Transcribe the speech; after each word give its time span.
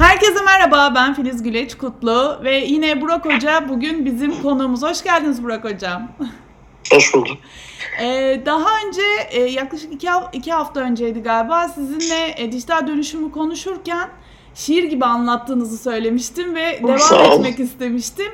Herkese 0.00 0.44
merhaba, 0.44 0.92
ben 0.94 1.14
Filiz 1.14 1.42
Güleç 1.42 1.74
Kutlu 1.78 2.40
ve 2.44 2.56
yine 2.56 3.00
Burak 3.00 3.24
Hoca 3.24 3.68
bugün 3.68 4.04
bizim 4.04 4.42
konuğumuz. 4.42 4.82
Hoş 4.82 5.02
geldiniz 5.02 5.42
Burak 5.42 5.64
Hocam. 5.64 6.12
Hoş 6.92 7.14
bulduk. 7.14 7.36
Ee, 8.02 8.42
daha 8.46 8.68
önce 8.86 9.02
e, 9.30 9.40
yaklaşık 9.40 9.92
iki, 9.92 10.08
iki 10.32 10.52
hafta 10.52 10.80
önceydi 10.80 11.22
galiba 11.22 11.68
sizinle 11.68 12.34
e, 12.36 12.52
dijital 12.52 12.86
dönüşümü 12.86 13.32
konuşurken 13.32 14.08
şiir 14.54 14.84
gibi 14.84 15.04
anlattığınızı 15.04 15.78
söylemiştim 15.78 16.54
ve 16.54 16.80
devam 16.82 17.32
etmek 17.32 17.60
istemiştim. 17.60 18.32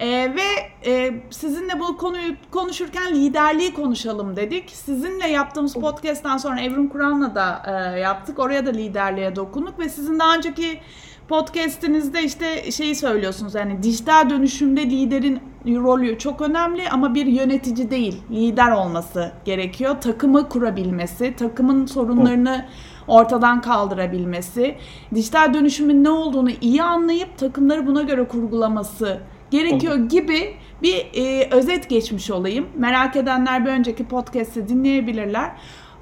Ee, 0.00 0.34
ve 0.36 0.70
e, 0.90 1.14
sizinle 1.30 1.80
bu 1.80 1.96
konuyu 1.96 2.34
konuşurken 2.50 3.14
liderliği 3.14 3.74
konuşalım 3.74 4.36
dedik. 4.36 4.70
Sizinle 4.70 5.28
yaptığımız 5.28 5.74
podcast'tan 5.74 6.36
sonra 6.36 6.60
Evrim 6.60 6.88
Kur'an'la 6.88 7.34
da 7.34 7.62
e, 7.66 8.00
yaptık. 8.00 8.38
Oraya 8.38 8.66
da 8.66 8.70
liderliğe 8.70 9.36
dokunduk 9.36 9.78
ve 9.78 9.88
sizin 9.88 10.18
daha 10.18 10.36
önceki 10.36 10.80
podcast'inizde 11.28 12.22
işte 12.22 12.70
şeyi 12.72 12.94
söylüyorsunuz 12.94 13.54
yani 13.54 13.82
dijital 13.82 14.30
dönüşümde 14.30 14.90
liderin 14.90 15.40
rolü 15.66 16.18
çok 16.18 16.40
önemli 16.40 16.88
ama 16.90 17.14
bir 17.14 17.26
yönetici 17.26 17.90
değil, 17.90 18.22
lider 18.30 18.70
olması 18.70 19.32
gerekiyor. 19.44 19.96
Takımı 20.00 20.48
kurabilmesi, 20.48 21.36
takımın 21.36 21.86
sorunlarını 21.86 22.66
ortadan 23.08 23.60
kaldırabilmesi, 23.60 24.76
dijital 25.14 25.54
dönüşümün 25.54 26.04
ne 26.04 26.10
olduğunu 26.10 26.50
iyi 26.60 26.82
anlayıp 26.82 27.38
takımları 27.38 27.86
buna 27.86 28.02
göre 28.02 28.28
kurgulaması 28.28 29.20
gerekiyor 29.50 29.96
gibi 29.96 30.54
bir 30.82 31.06
e, 31.14 31.48
özet 31.50 31.88
geçmiş 31.88 32.30
olayım. 32.30 32.66
Merak 32.76 33.16
edenler 33.16 33.66
bir 33.66 33.70
önceki 33.70 34.04
podcast'i 34.04 34.68
dinleyebilirler. 34.68 35.50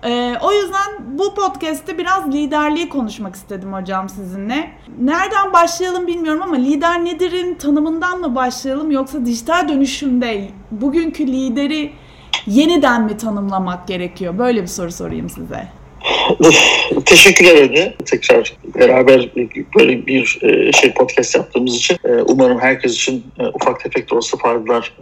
Ee, 0.06 0.36
o 0.42 0.52
yüzden 0.52 1.18
bu 1.18 1.34
podcast'te 1.34 1.98
biraz 1.98 2.32
liderliği 2.32 2.88
konuşmak 2.88 3.34
istedim 3.34 3.72
hocam 3.72 4.08
sizinle. 4.08 4.70
Nereden 5.00 5.52
başlayalım 5.52 6.06
bilmiyorum 6.06 6.42
ama 6.42 6.56
lider 6.56 7.04
nedir'in 7.04 7.54
tanımından 7.54 8.20
mı 8.20 8.34
başlayalım 8.34 8.90
yoksa 8.90 9.26
dijital 9.26 9.68
dönüşümde 9.68 10.48
bugünkü 10.70 11.26
lideri 11.26 11.92
yeniden 12.46 13.04
mi 13.04 13.16
tanımlamak 13.16 13.88
gerekiyor? 13.88 14.38
Böyle 14.38 14.62
bir 14.62 14.66
soru 14.66 14.92
sorayım 14.92 15.30
size. 15.30 15.68
Teşekkürler 17.06 17.56
Ege. 17.56 17.94
Tekrar 18.04 18.52
beraber 18.78 19.28
böyle 19.78 20.06
bir 20.06 20.38
e, 20.42 20.72
şey 20.72 20.92
podcast 20.92 21.34
yaptığımız 21.34 21.76
için 21.76 21.98
e, 22.04 22.08
umarım 22.08 22.60
herkes 22.60 22.94
için 22.94 23.24
e, 23.38 23.46
ufak 23.46 23.80
tefek 23.80 24.10
de 24.10 24.14
olsa 24.14 24.36
faydalar 24.36 24.92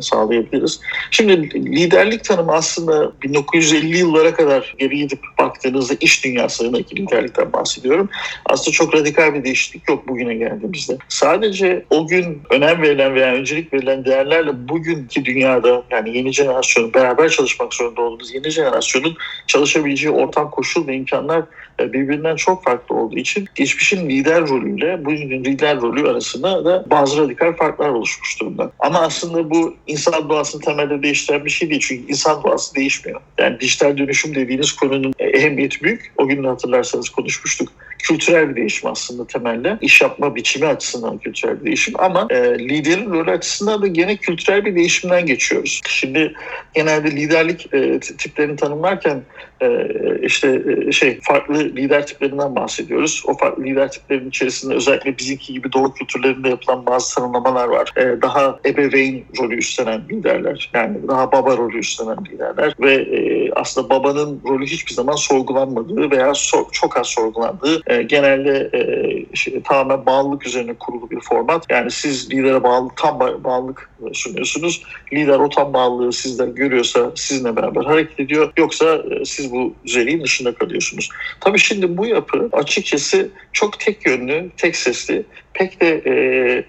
sağlayabiliriz. 0.00 0.80
Şimdi 1.10 1.50
liderlik 1.76 2.24
tanımı 2.24 2.52
aslında 2.52 3.12
1950 3.22 3.98
yıllara 3.98 4.34
kadar 4.34 4.74
geri 4.78 4.96
gidip 4.96 5.18
baktığınızda 5.38 5.94
iş 6.00 6.24
dünyasındaki 6.24 6.96
liderlikten 6.96 7.52
bahsediyorum. 7.52 8.08
Aslında 8.46 8.70
çok 8.70 8.94
radikal 8.94 9.34
bir 9.34 9.44
değişiklik 9.44 9.88
yok 9.88 10.08
bugüne 10.08 10.34
geldiğimizde. 10.34 10.96
Sadece 11.08 11.84
o 11.90 12.06
gün 12.06 12.42
önem 12.50 12.82
verilen 12.82 13.14
veya 13.14 13.34
öncelik 13.34 13.72
verilen 13.72 14.04
değerlerle 14.04 14.68
bugünkü 14.68 15.24
dünyada 15.24 15.82
yani 15.90 16.16
yeni 16.16 16.32
jenerasyonun 16.32 16.94
beraber 16.94 17.28
çalışmak 17.28 17.74
zorunda 17.74 18.00
olduğumuz 18.00 18.34
yeni 18.34 18.50
jenerasyonun 18.50 19.16
çalışabileceği 19.46 20.12
ortam 20.14 20.50
koşul 20.50 20.86
ve 20.86 20.94
imkanlar 20.94 21.42
birbirinden 21.78 22.36
çok 22.36 22.64
farklı 22.64 22.96
olduğu 22.96 23.16
için 23.16 23.48
geçmişin 23.54 24.08
lider 24.08 24.48
rolüyle 24.48 25.04
bugünün 25.04 25.44
lider 25.44 25.80
rolü 25.80 26.08
arasında 26.08 26.64
da 26.64 26.84
bazı 26.90 27.22
radikal 27.22 27.52
farklar 27.52 27.88
oluşmuş 27.88 28.40
durumda. 28.40 28.72
Ama 28.78 29.00
aslında 29.00 29.50
bu 29.50 29.74
insan 29.86 30.28
doğasını 30.28 30.60
temelde 30.62 31.02
değiştiren 31.02 31.44
bir 31.44 31.50
şey 31.50 31.70
değil. 31.70 31.80
Çünkü 31.88 32.12
insan 32.12 32.42
doğası 32.42 32.74
değişmiyor. 32.74 33.20
Yani 33.38 33.60
dijital 33.60 33.98
dönüşüm 33.98 34.34
dediğiniz 34.34 34.72
konunun 34.72 35.14
ehemmiyeti 35.18 35.82
büyük. 35.82 36.12
O 36.16 36.28
gün 36.28 36.44
hatırlarsanız 36.44 37.08
konuşmuştuk 37.08 37.68
kültürel 38.02 38.50
bir 38.50 38.56
değişim 38.56 38.90
aslında 38.90 39.26
temelde. 39.26 39.78
İş 39.80 40.00
yapma 40.00 40.34
biçimi 40.34 40.66
açısından 40.66 41.18
kültürel 41.18 41.60
bir 41.60 41.64
değişim 41.64 41.94
ama 41.98 42.26
e, 42.30 42.58
liderin 42.58 43.10
rolü 43.10 43.30
açısından 43.30 43.82
da 43.82 43.86
gene 43.86 44.16
kültürel 44.16 44.64
bir 44.64 44.74
değişimden 44.74 45.26
geçiyoruz. 45.26 45.80
Şimdi 45.88 46.34
genelde 46.74 47.10
liderlik 47.10 47.74
e, 47.74 48.00
tiplerini 48.00 48.56
tanımlarken 48.56 49.22
e, 49.62 49.88
işte 50.22 50.62
e, 50.86 50.92
şey 50.92 51.18
farklı 51.42 51.64
lider 51.64 52.06
tiplerinden 52.06 52.56
bahsediyoruz. 52.56 53.22
O 53.26 53.36
farklı 53.36 53.64
lider 53.64 53.92
tiplerinin 53.92 54.28
içerisinde 54.28 54.74
özellikle 54.74 55.18
bizimki 55.18 55.52
gibi 55.52 55.72
doğu 55.72 55.94
kültürlerinde 55.94 56.48
yapılan 56.48 56.86
bazı 56.86 57.14
tanımlamalar 57.14 57.68
var. 57.68 57.92
E, 57.96 58.22
daha 58.22 58.58
ebeveyn 58.66 59.24
rolü 59.38 59.56
üstlenen 59.56 60.02
liderler. 60.10 60.70
Yani 60.74 61.08
daha 61.08 61.32
baba 61.32 61.56
rolü 61.56 61.78
üstlenen 61.78 62.24
liderler 62.24 62.74
ve 62.80 62.94
e, 62.94 63.50
aslında 63.52 63.90
babanın 63.90 64.40
rolü 64.48 64.66
hiçbir 64.66 64.94
zaman 64.94 65.16
sorgulanmadığı 65.16 66.10
veya 66.10 66.34
so, 66.34 66.68
çok 66.72 66.96
az 66.96 67.06
sorgulandığı 67.06 67.82
e, 67.86 68.02
genelde 68.02 68.70
e, 68.74 69.36
şey, 69.36 69.62
tamamen 69.62 70.06
bağlılık 70.06 70.46
üzerine 70.46 70.74
kurulu 70.74 71.10
bir 71.10 71.20
format. 71.20 71.66
Yani 71.70 71.90
siz 71.90 72.30
lidere 72.30 72.62
bağlı 72.62 72.88
tam 72.96 73.20
bağlılık 73.20 73.90
sunuyorsunuz. 74.12 74.82
Lider 75.12 75.38
o 75.38 75.48
tam 75.48 75.72
bağlılığı 75.72 76.12
sizden 76.12 76.54
görüyorsa 76.54 77.12
sizinle 77.14 77.56
beraber 77.56 77.84
hareket 77.84 78.20
ediyor. 78.20 78.52
Yoksa 78.56 79.02
e, 79.10 79.24
siz 79.24 79.52
bu 79.52 79.74
düzeliğin 79.84 80.24
dışında 80.24 80.54
kalıyorsunuz. 80.54 81.08
Tabii 81.40 81.58
şimdi 81.58 81.96
bu 81.96 82.06
yapı 82.06 82.48
açıkçası 82.52 83.28
çok 83.52 83.80
tek 83.80 84.06
yönlü, 84.06 84.50
tek 84.56 84.76
sesli 84.76 85.24
pek 85.54 85.80
de 85.80 86.02
e, 86.06 86.14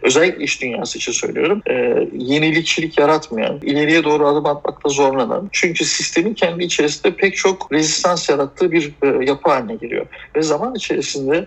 özellikle 0.01 0.44
iş 0.44 0.62
dünyası 0.62 0.97
için 0.97 1.12
söylüyorum 1.12 1.62
e, 1.69 1.74
yenilikçilik 2.13 3.00
yaratmayan, 3.00 3.59
ileriye 3.62 4.03
doğru 4.03 4.28
adım 4.28 4.46
atmakta 4.46 4.90
zorlanan 4.90 5.50
çünkü 5.51 5.85
sistemin 5.85 6.34
kendi 6.34 6.63
içerisinde 6.63 7.16
pek 7.16 7.35
çok 7.35 7.72
rezistans 7.72 8.29
yarattığı 8.29 8.72
bir 8.72 8.91
e, 9.03 9.25
yapı 9.25 9.50
haline 9.50 9.75
geliyor. 9.75 10.06
Ve 10.35 10.41
zaman 10.41 10.75
içerisinde 10.75 11.45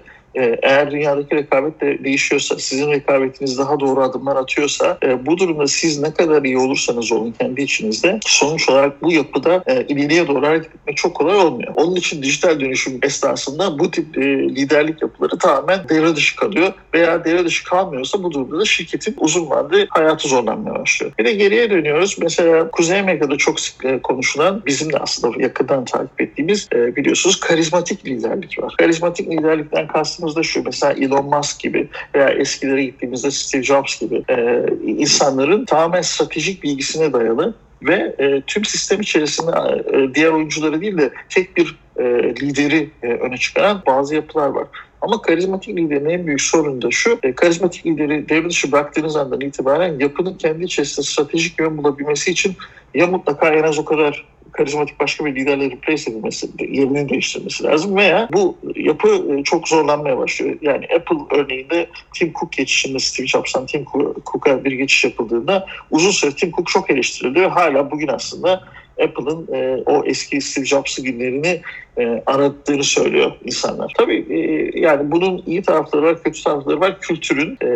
eğer 0.63 0.91
dünyadaki 0.91 1.37
rekabet 1.37 1.81
de 1.81 2.05
değişiyorsa, 2.05 2.59
sizin 2.59 2.91
rekabetiniz 2.91 3.59
daha 3.59 3.81
doğru 3.81 4.03
adımlar 4.03 4.37
atıyorsa 4.37 4.99
e, 5.03 5.27
bu 5.27 5.39
durumda 5.39 5.67
siz 5.67 6.01
ne 6.01 6.15
kadar 6.15 6.43
iyi 6.43 6.59
olursanız 6.59 7.13
olun 7.13 7.35
kendi 7.39 7.63
içinizde 7.63 8.19
sonuç 8.27 8.69
olarak 8.69 9.03
bu 9.03 9.13
yapıda 9.13 9.63
e, 9.67 9.85
ileriye 9.85 10.29
doğru 10.29 10.47
hareket 10.47 10.75
etmek 10.75 10.97
çok 10.97 11.15
kolay 11.15 11.37
olmuyor. 11.37 11.73
Onun 11.77 11.97
için 11.97 12.23
dijital 12.23 12.61
dönüşüm 12.61 12.99
esnasında 13.03 13.79
bu 13.79 13.91
tip 13.91 14.19
e, 14.19 14.23
liderlik 14.39 15.03
yapıları 15.03 15.39
tamamen 15.39 15.89
devre 15.89 16.17
dışı 16.17 16.37
kalıyor 16.37 16.73
veya 16.95 17.25
devre 17.25 17.45
dışı 17.45 17.65
kalmıyorsa 17.65 18.23
bu 18.23 18.33
durumda 18.33 18.61
da 18.61 18.65
şirketin 18.65 19.15
uzun 19.19 19.51
vadeli 19.51 19.87
hayatı 19.91 20.29
zorlanmaya 20.29 20.81
başlıyor. 20.81 21.13
Bir 21.19 21.25
de 21.25 21.33
geriye 21.33 21.71
dönüyoruz. 21.71 22.17
Mesela 22.21 22.71
Kuzey 22.71 23.01
Amerika'da 23.01 23.37
çok 23.37 23.61
sık 23.61 24.03
konuşulan 24.03 24.63
bizim 24.67 24.93
de 24.93 24.99
aslında 24.99 25.43
yakından 25.43 25.85
takip 25.85 26.21
ettiğimiz 26.21 26.69
biliyorsunuz 26.73 27.41
karizmatik 27.41 28.07
liderlik 28.07 28.63
var. 28.63 28.75
Karizmatik 28.79 29.31
liderlikten 29.31 29.87
kastımız 29.87 30.26
baktığımızda 30.27 30.43
şu 30.43 30.63
mesela 30.63 30.93
Elon 30.93 31.25
Musk 31.25 31.61
gibi 31.61 31.89
veya 32.15 32.29
eskilere 32.29 32.85
gittiğimizde 32.85 33.31
Steve 33.31 33.63
Jobs 33.63 34.01
gibi 34.01 34.23
e, 34.29 34.65
insanların 34.87 35.65
tamamen 35.65 36.03
stratejik 36.03 36.63
bilgisine 36.63 37.13
dayalı 37.13 37.55
ve 37.83 38.15
e, 38.19 38.43
tüm 38.47 38.65
sistem 38.65 39.01
içerisinde 39.01 39.53
e, 39.93 40.15
diğer 40.15 40.31
oyuncuları 40.31 40.81
değil 40.81 40.99
de 40.99 41.11
tek 41.29 41.57
bir 41.57 41.77
e, 41.97 42.05
lideri 42.43 42.91
e, 43.03 43.07
öne 43.07 43.37
çıkaran 43.37 43.83
bazı 43.87 44.15
yapılar 44.15 44.49
var. 44.49 44.67
Ama 45.01 45.23
karizmatik 45.23 45.77
liderin 45.77 46.09
en 46.09 46.27
büyük 46.27 46.41
sorunu 46.41 46.83
da 46.83 46.91
şu, 46.91 47.19
e, 47.23 47.33
karizmatik 47.33 47.87
lideri 47.87 48.29
devre 48.29 48.49
dışı 48.49 48.73
bıraktığınız 48.73 49.17
andan 49.17 49.41
itibaren 49.41 49.99
yapının 49.99 50.35
kendi 50.35 50.65
içerisinde 50.65 51.07
stratejik 51.07 51.61
yön 51.61 51.79
bulabilmesi 51.79 52.31
için 52.31 52.57
ya 52.95 53.07
mutlaka 53.07 53.49
en 53.49 53.63
az 53.63 53.79
o 53.79 53.85
kadar 53.85 54.25
karizmatik 54.57 55.01
başka 55.01 55.25
bir 55.25 55.35
liderle 55.35 55.71
replace 55.71 56.11
edilmesi, 56.11 56.49
yerini 56.59 57.09
değiştirmesi 57.09 57.65
lazım 57.65 57.97
veya 57.97 58.29
bu 58.33 58.57
yapı 58.77 59.09
e, 59.09 59.43
çok 59.43 59.69
zorlanmaya 59.69 60.19
başlıyor. 60.19 60.59
Yani 60.63 60.87
Apple 60.97 61.37
örneğinde 61.37 61.87
Tim 62.15 62.33
Cook 62.33 62.53
geçişinde 62.53 62.99
Steve 62.99 63.27
Jobs'tan 63.27 63.67
Tim 63.67 63.85
Cook'a 64.33 64.65
bir 64.65 64.73
geçiş 64.73 65.05
yapıldığında 65.05 65.67
uzun 65.91 66.11
süre 66.11 66.31
Tim 66.31 66.51
Cook 66.51 66.69
çok 66.69 66.91
eleştiriliyor. 66.91 67.51
Hala 67.51 67.91
bugün 67.91 68.09
aslında 68.09 68.65
Apple'ın 69.03 69.55
e, 69.55 69.83
o 69.87 70.05
eski 70.05 70.41
Steve 70.41 70.65
Jobs'ı 70.65 71.03
günlerini 71.03 71.61
e, 71.99 72.23
arattığını 72.27 72.85
söylüyor 72.85 73.33
insanlar. 73.45 73.93
Tabii 73.99 74.27
e, 74.31 74.71
yani 74.81 75.11
bunun 75.11 75.43
iyi 75.47 75.63
tarafları 75.63 76.03
var, 76.03 76.23
kötü 76.23 76.43
tarafları 76.43 76.81
var. 76.81 77.01
Kültürün 77.01 77.59
e, 77.63 77.69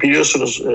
biliyorsunuz 0.00 0.62
e, 0.66 0.72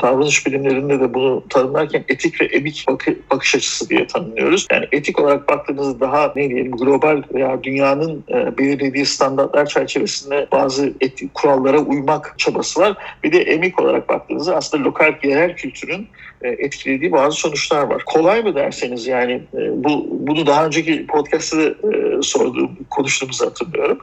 davranış 0.00 0.46
bilimlerinde 0.46 1.00
de 1.00 1.14
bunu 1.14 1.44
tanımlarken 1.48 2.04
etik 2.08 2.40
ve 2.40 2.44
emik 2.44 2.84
bakı, 2.88 3.16
bakış 3.30 3.54
açısı 3.54 3.88
diye 3.88 4.06
tanımlıyoruz. 4.06 4.66
Yani 4.72 4.86
etik 4.92 5.20
olarak 5.20 5.48
baktığınızda 5.48 6.00
daha 6.00 6.32
ne 6.36 6.50
diyelim 6.50 6.72
global 6.72 7.22
veya 7.34 7.62
dünyanın 7.62 8.24
e, 8.28 8.58
belirlediği 8.58 9.06
standartlar 9.06 9.66
çerçevesinde 9.66 10.46
bazı 10.52 10.92
etik 11.00 11.34
kurallara 11.34 11.78
uymak 11.78 12.34
çabası 12.38 12.80
var. 12.80 12.96
Bir 13.24 13.32
de 13.32 13.42
emik 13.42 13.80
olarak 13.80 14.08
baktığınızda 14.08 14.56
aslında 14.56 14.84
lokal 14.84 15.14
yerel 15.22 15.56
kültürün 15.56 16.08
etkilediği 16.42 17.12
bazı 17.12 17.36
sonuçlar 17.36 17.82
var. 17.82 18.02
Kolay 18.04 18.42
mı 18.42 18.54
derseniz 18.54 19.06
yani 19.06 19.32
e, 19.32 19.84
bu 19.84 20.06
bunu 20.10 20.46
daha 20.46 20.66
önceki 20.66 21.06
podcast'ta 21.06 21.62
e, 21.62 22.22
sorduğum, 22.22 22.78
konuştuğumuzu 22.90 23.46
hatırlıyorum. 23.46 23.98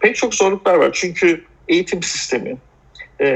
Pek 0.00 0.16
çok 0.16 0.34
zorluklar 0.34 0.74
var. 0.74 0.90
Çünkü 0.92 1.44
eğitim 1.68 2.02
sistemi, 2.02 2.56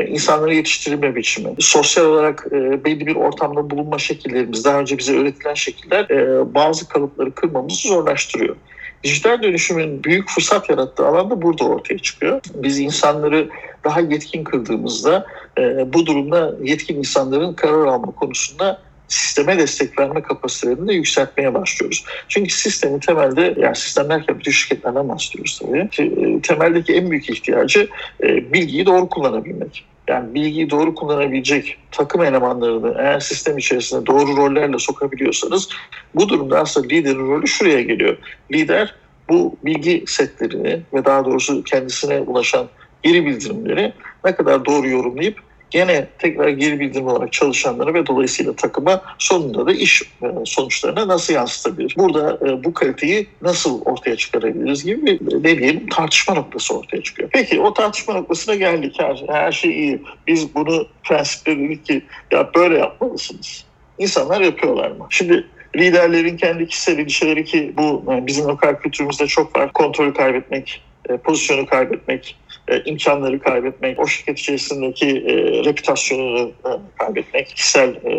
insanları 0.08 0.54
yetiştirme 0.54 1.16
biçimi, 1.16 1.50
sosyal 1.58 2.04
olarak 2.04 2.52
belli 2.84 3.06
bir 3.06 3.16
ortamda 3.16 3.70
bulunma 3.70 3.98
şekillerimiz, 3.98 4.64
daha 4.64 4.80
önce 4.80 4.98
bize 4.98 5.16
öğretilen 5.18 5.54
şekiller 5.54 6.08
bazı 6.54 6.88
kalıpları 6.88 7.34
kırmamızı 7.34 7.88
zorlaştırıyor. 7.88 8.56
dijital 9.04 9.42
dönüşümün 9.42 10.04
büyük 10.04 10.28
fırsat 10.28 10.70
yarattığı 10.70 11.06
alan 11.06 11.30
da 11.30 11.42
burada 11.42 11.64
ortaya 11.64 11.98
çıkıyor. 11.98 12.40
Biz 12.54 12.80
insanları 12.80 13.48
daha 13.84 14.00
yetkin 14.00 14.44
kıldığımızda 14.44 15.26
e, 15.58 15.92
bu 15.92 16.06
durumda 16.06 16.54
yetkin 16.62 16.96
insanların 16.96 17.54
karar 17.54 17.86
alma 17.86 18.12
konusunda 18.12 18.80
sisteme 19.08 19.58
destek 19.58 19.98
verme 19.98 20.22
kapasitelerini 20.22 20.88
de 20.88 20.94
yükseltmeye 20.94 21.54
başlıyoruz. 21.54 22.04
Çünkü 22.28 22.50
sistemin 22.50 22.98
temelde, 22.98 23.54
yani 23.56 23.76
sistem 23.76 24.08
derken 24.08 24.38
bütün 24.38 24.50
şirketlerden 24.50 25.08
bahsediyoruz 25.08 25.60
tabii. 25.62 25.88
E, 25.98 26.40
temeldeki 26.40 26.94
en 26.94 27.10
büyük 27.10 27.30
ihtiyacı 27.30 27.88
e, 28.22 28.52
bilgiyi 28.52 28.86
doğru 28.86 29.08
kullanabilmek. 29.08 29.84
Yani 30.08 30.34
bilgiyi 30.34 30.70
doğru 30.70 30.94
kullanabilecek 30.94 31.78
takım 31.90 32.22
elemanlarını 32.22 32.94
eğer 32.98 33.20
sistem 33.20 33.58
içerisinde 33.58 34.06
doğru 34.06 34.36
rollerle 34.36 34.78
sokabiliyorsanız 34.78 35.68
bu 36.14 36.28
durumda 36.28 36.60
aslında 36.60 36.86
liderin 36.86 37.28
rolü 37.28 37.48
şuraya 37.48 37.82
geliyor. 37.82 38.16
Lider 38.52 38.94
bu 39.28 39.56
bilgi 39.64 40.04
setlerini 40.06 40.80
ve 40.94 41.04
daha 41.04 41.24
doğrusu 41.24 41.64
kendisine 41.64 42.20
ulaşan 42.20 42.66
geri 43.04 43.26
bildirimleri 43.26 43.92
ne 44.24 44.34
kadar 44.34 44.64
doğru 44.64 44.88
yorumlayıp 44.88 45.38
gene 45.74 46.06
tekrar 46.18 46.48
geri 46.48 46.80
bildirim 46.80 47.06
olarak 47.06 47.32
çalışanları 47.32 47.94
ve 47.94 48.06
dolayısıyla 48.06 48.56
takıma 48.56 49.02
sonunda 49.18 49.66
da 49.66 49.72
iş 49.72 50.02
e, 50.02 50.26
sonuçlarına 50.44 51.08
nasıl 51.08 51.34
yansıtabilir? 51.34 51.94
Burada 51.98 52.38
e, 52.46 52.64
bu 52.64 52.74
kaliteyi 52.74 53.26
nasıl 53.42 53.82
ortaya 53.82 54.16
çıkarabiliriz 54.16 54.84
gibi 54.84 55.06
bir 55.06 55.44
ne 55.44 55.58
diyelim 55.58 55.88
tartışma 55.88 56.34
noktası 56.34 56.78
ortaya 56.78 57.02
çıkıyor. 57.02 57.28
Peki 57.32 57.60
o 57.60 57.74
tartışma 57.74 58.14
noktasına 58.14 58.54
geldik. 58.54 58.96
Her, 58.98 59.24
her 59.28 59.52
şey 59.52 59.70
iyi. 59.70 60.02
Biz 60.26 60.54
bunu 60.54 60.86
prensiple 61.04 61.58
dedik 61.58 61.86
ki 61.86 62.02
ya 62.32 62.50
böyle 62.54 62.78
yapmalısınız. 62.78 63.64
İnsanlar 63.98 64.40
yapıyorlar 64.40 64.90
mı? 64.90 65.06
Şimdi 65.10 65.46
liderlerin 65.76 66.36
kendi 66.36 66.66
kişisel 66.66 66.98
ilişkileri 66.98 67.44
ki 67.44 67.72
bu 67.76 68.04
bizim 68.08 68.46
lokal 68.46 68.74
kültürümüzde 68.74 69.26
çok 69.26 69.56
var. 69.56 69.72
Kontrolü 69.72 70.14
kaybetmek, 70.14 70.82
e, 71.08 71.16
pozisyonu 71.16 71.66
kaybetmek, 71.66 72.36
e, 72.68 72.82
imkanları 72.84 73.40
kaybetmek, 73.40 74.00
o 74.00 74.06
şirket 74.06 74.38
içerisindeki 74.38 75.06
e, 75.06 75.34
reputasyonunu 75.64 76.48
e, 76.48 76.70
kaybetmek, 76.98 77.46
kişisel 77.46 77.94
e, 78.04 78.10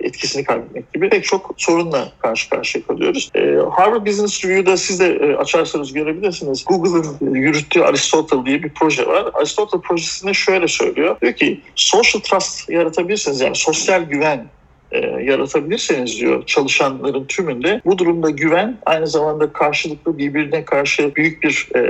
etkisini 0.00 0.44
kaybetmek 0.44 0.92
gibi 0.92 1.08
pek 1.08 1.24
çok 1.24 1.54
sorunla 1.56 2.12
karşı 2.18 2.50
karşıya 2.50 2.84
kalıyoruz. 2.86 3.30
E, 3.34 3.40
Harvard 3.70 4.06
Business 4.06 4.44
Review'da 4.44 4.76
siz 4.76 5.00
de 5.00 5.06
e, 5.06 5.36
açarsanız 5.36 5.92
görebilirsiniz. 5.92 6.64
Google'ın 6.64 7.34
yürüttüğü 7.34 7.82
Aristotle 7.82 8.46
diye 8.46 8.62
bir 8.62 8.70
proje 8.74 9.06
var. 9.06 9.30
Aristotle 9.34 9.80
projesinde 9.80 10.34
şöyle 10.34 10.68
söylüyor. 10.68 11.16
Diyor 11.20 11.32
ki 11.32 11.60
social 11.74 12.20
trust 12.20 12.68
yaratabilirsiniz 12.70 13.40
yani 13.40 13.56
sosyal 13.56 14.02
güven 14.02 14.46
e, 14.92 14.98
yaratabilirseniz 15.22 16.20
diyor 16.20 16.46
çalışanların 16.46 17.24
tümünde. 17.24 17.80
Bu 17.84 17.98
durumda 17.98 18.30
güven 18.30 18.78
aynı 18.86 19.06
zamanda 19.06 19.52
karşılıklı 19.52 20.18
birbirine 20.18 20.64
karşı 20.64 21.14
büyük 21.14 21.42
bir 21.42 21.68
e, 21.74 21.82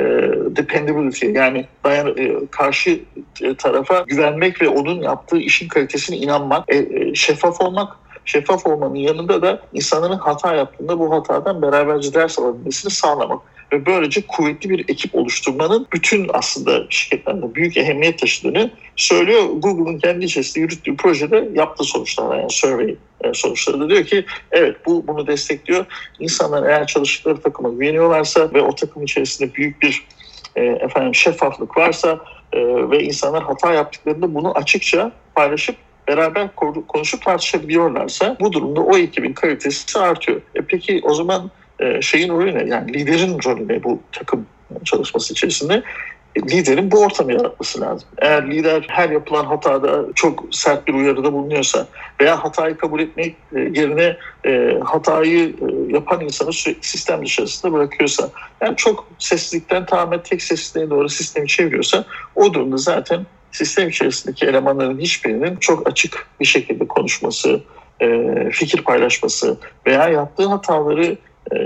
dependability 0.57 1.27
yani 1.27 1.67
dayan, 1.85 2.17
e, 2.17 2.47
karşı 2.51 3.01
e, 3.43 3.55
tarafa 3.55 4.05
güvenmek 4.07 4.63
ve 4.63 4.69
onun 4.69 5.03
yaptığı 5.03 5.39
işin 5.39 5.69
kalitesine 5.69 6.17
inanmak, 6.17 6.65
e, 6.69 6.77
e, 6.77 7.15
şeffaf 7.15 7.61
olmak 7.61 7.97
şeffaf 8.25 8.67
olmanın 8.67 8.95
yanında 8.95 9.43
da 9.43 9.61
insanların 9.73 10.19
hata 10.19 10.55
yaptığında 10.55 10.99
bu 10.99 11.15
hatadan 11.15 11.63
beraberce 11.63 12.15
ders 12.15 12.39
alabilmesini 12.39 12.93
sağlamak 12.93 13.39
ve 13.73 13.87
böylece 13.87 14.27
kuvvetli 14.27 14.71
bir 14.71 14.89
ekip 14.89 15.15
oluşturmanın 15.15 15.87
bütün 15.93 16.31
aslında 16.33 16.87
şirketlerde 16.91 17.55
büyük 17.55 17.77
ehemmiyet 17.77 18.19
taşıdığını 18.19 18.71
söylüyor. 18.97 19.43
Google'ın 19.43 19.99
kendi 19.99 20.25
içerisinde 20.25 20.61
yürüttüğü 20.61 20.97
projede 20.97 21.49
yaptığı 21.55 21.85
sonuçlar 21.85 22.39
yani 22.39 22.51
survey 22.51 22.97
e, 23.25 23.35
sonuçları 23.35 23.81
da 23.81 23.89
diyor 23.89 24.05
ki 24.05 24.25
evet 24.53 24.77
bu 24.87 25.07
bunu 25.07 25.27
destekliyor. 25.27 25.87
İnsanlar 26.21 26.69
eğer 26.69 26.87
çalıştıkları 26.87 27.41
takıma 27.41 27.69
güveniyorlarsa 27.69 28.55
ve 28.55 28.63
o 28.63 28.75
takım 28.75 29.03
içerisinde 29.03 29.55
büyük 29.55 29.83
bir 29.83 30.07
e, 30.57 30.65
efendim 30.65 31.15
şeffaflık 31.15 31.77
varsa 31.77 32.21
e, 32.53 32.61
ve 32.91 33.05
insanlar 33.05 33.43
hata 33.43 33.73
yaptıklarında 33.73 34.35
bunu 34.35 34.59
açıkça 34.59 35.13
paylaşıp 35.35 35.77
beraber 36.09 36.49
konuşup 36.89 37.23
tartışabiliyorlarsa 37.23 38.37
bu 38.41 38.53
durumda 38.53 38.81
o 38.81 38.97
ekibin 38.97 39.33
kalitesi 39.33 39.99
artıyor. 39.99 40.41
E 40.55 40.61
peki 40.63 41.01
o 41.05 41.15
zaman 41.15 41.51
e, 41.83 42.03
şeyin 42.03 42.29
rolü 42.29 42.55
ne? 42.55 42.75
Yani 42.75 42.95
liderin 42.95 43.39
rolü 43.45 43.69
ne 43.69 43.83
bu 43.85 44.01
takım 44.13 44.47
çalışması 44.85 45.33
içerisinde? 45.33 45.83
E, 46.37 46.41
liderin 46.41 46.91
bu 46.91 47.01
ortamı 47.01 47.33
yaratması 47.33 47.81
lazım. 47.81 48.09
Eğer 48.19 48.51
lider 48.51 48.87
her 48.89 49.11
yapılan 49.11 49.45
hatada 49.45 50.05
çok 50.15 50.45
sert 50.51 50.87
bir 50.87 50.95
uyarıda 50.95 51.33
bulunuyorsa 51.33 51.87
veya 52.21 52.45
hatayı 52.45 52.77
kabul 52.77 53.01
etmek 53.01 53.37
e, 53.57 53.61
yerine 53.61 54.17
hatayı 54.85 55.55
yapan 55.89 56.21
insanı 56.21 56.53
sürekli 56.53 56.89
sistem 56.89 57.25
dışarısında 57.25 57.73
bırakıyorsa 57.73 58.31
yani 58.61 58.77
çok 58.77 59.07
sessizlikten 59.19 59.87
tamamen 59.87 60.23
tek 60.23 60.43
sessizliğe 60.43 60.91
doğru 60.91 61.09
sistemi 61.09 61.49
çeviriyorsa 61.49 62.05
o 62.35 62.55
durumda 62.55 62.77
zaten 62.77 63.27
sistem 63.53 63.89
içerisindeki 63.89 64.47
elemanların 64.47 64.99
hiçbirinin 64.99 65.57
çok 65.57 65.89
açık 65.89 66.27
bir 66.41 66.45
şekilde 66.45 66.87
konuşması, 66.89 67.61
fikir 68.51 68.83
paylaşması 68.83 69.57
veya 69.87 70.09
yaptığı 70.09 70.47
hataları 70.47 71.17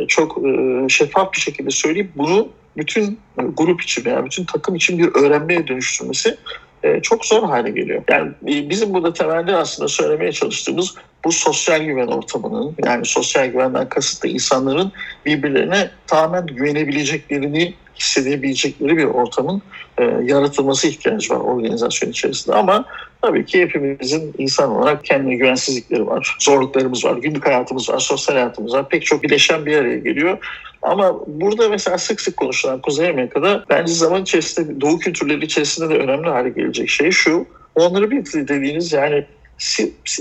çok 0.09 0.39
e, 0.47 0.89
şeffaf 0.89 1.33
bir 1.33 1.41
şekilde 1.41 1.71
söyleyip 1.71 2.11
bunu 2.17 2.49
bütün 2.77 3.19
grup 3.37 3.83
için 3.83 4.05
veya 4.05 4.25
bütün 4.25 4.45
takım 4.45 4.75
için 4.75 4.99
bir 4.99 5.15
öğrenmeye 5.15 5.67
dönüştürmesi 5.67 6.37
e, 6.83 7.03
çok 7.03 7.25
zor 7.25 7.43
hale 7.43 7.71
geliyor. 7.71 8.03
Yani 8.11 8.33
bizim 8.43 8.95
burada 8.95 9.13
temelde 9.13 9.57
aslında 9.57 9.89
söylemeye 9.89 10.33
çalıştığımız 10.33 10.95
bu 11.27 11.33
sosyal 11.33 11.83
güven 11.83 12.07
ortamının 12.07 12.77
yani 12.85 13.07
sosyal 13.07 13.47
güvenden 13.47 13.89
kasıt 13.89 14.25
da 14.25 14.29
insanların 14.29 14.93
birbirlerine 15.27 15.91
tamamen 16.07 16.47
güvenebileceklerini 16.47 17.75
hissedebilecekleri 17.99 18.97
bir 18.97 19.05
ortamın 19.05 19.63
e, 19.99 20.05
yaratılması 20.05 20.89
ihtiyacı 20.89 21.35
var 21.35 21.41
organizasyon 21.41 22.11
içerisinde. 22.11 22.57
Ama 22.57 22.85
tabii 23.23 23.45
ki 23.45 23.61
hepimizin 23.63 24.35
insan 24.39 24.71
olarak 24.71 25.05
kendi 25.05 25.37
güvensizlikleri 25.37 26.07
var, 26.07 26.37
zorluklarımız 26.41 27.05
var, 27.05 27.17
günlük 27.17 27.47
hayatımız 27.47 27.91
var, 27.91 27.99
sosyal 27.99 28.35
hayatımız 28.35 28.75
var. 28.75 28.89
Pek 28.89 29.07
çok 29.07 29.23
bileşen 29.23 29.67
bir 29.67 29.77
araya 29.77 29.99
geliyor. 29.99 30.39
Ama 30.83 31.15
burada 31.27 31.69
mesela 31.69 31.99
sık 31.99 32.21
sık 32.21 32.37
konuşulan 32.37 32.81
Kuzey 32.81 33.09
Amerika'da 33.09 33.65
bence 33.71 33.93
zaman 33.93 34.23
içerisinde 34.23 34.81
Doğu 34.81 34.99
kültürleri 34.99 35.45
içerisinde 35.45 35.95
de 35.95 35.99
önemli 35.99 36.29
hale 36.29 36.49
gelecek 36.49 36.89
şey 36.89 37.11
şu. 37.11 37.47
Onları 37.75 38.11
bir 38.11 38.25
dediğiniz 38.49 38.93
yani 38.93 39.27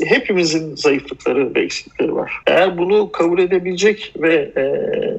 hepimizin 0.06 0.76
zayıflıkları 0.76 1.56
ve 1.56 1.62
eksiklikleri 1.62 2.16
var. 2.16 2.42
Eğer 2.48 2.78
bunu 2.78 3.12
kabul 3.12 3.40
edebilecek 3.40 4.14
ve 4.18 4.36
e, 4.36 4.66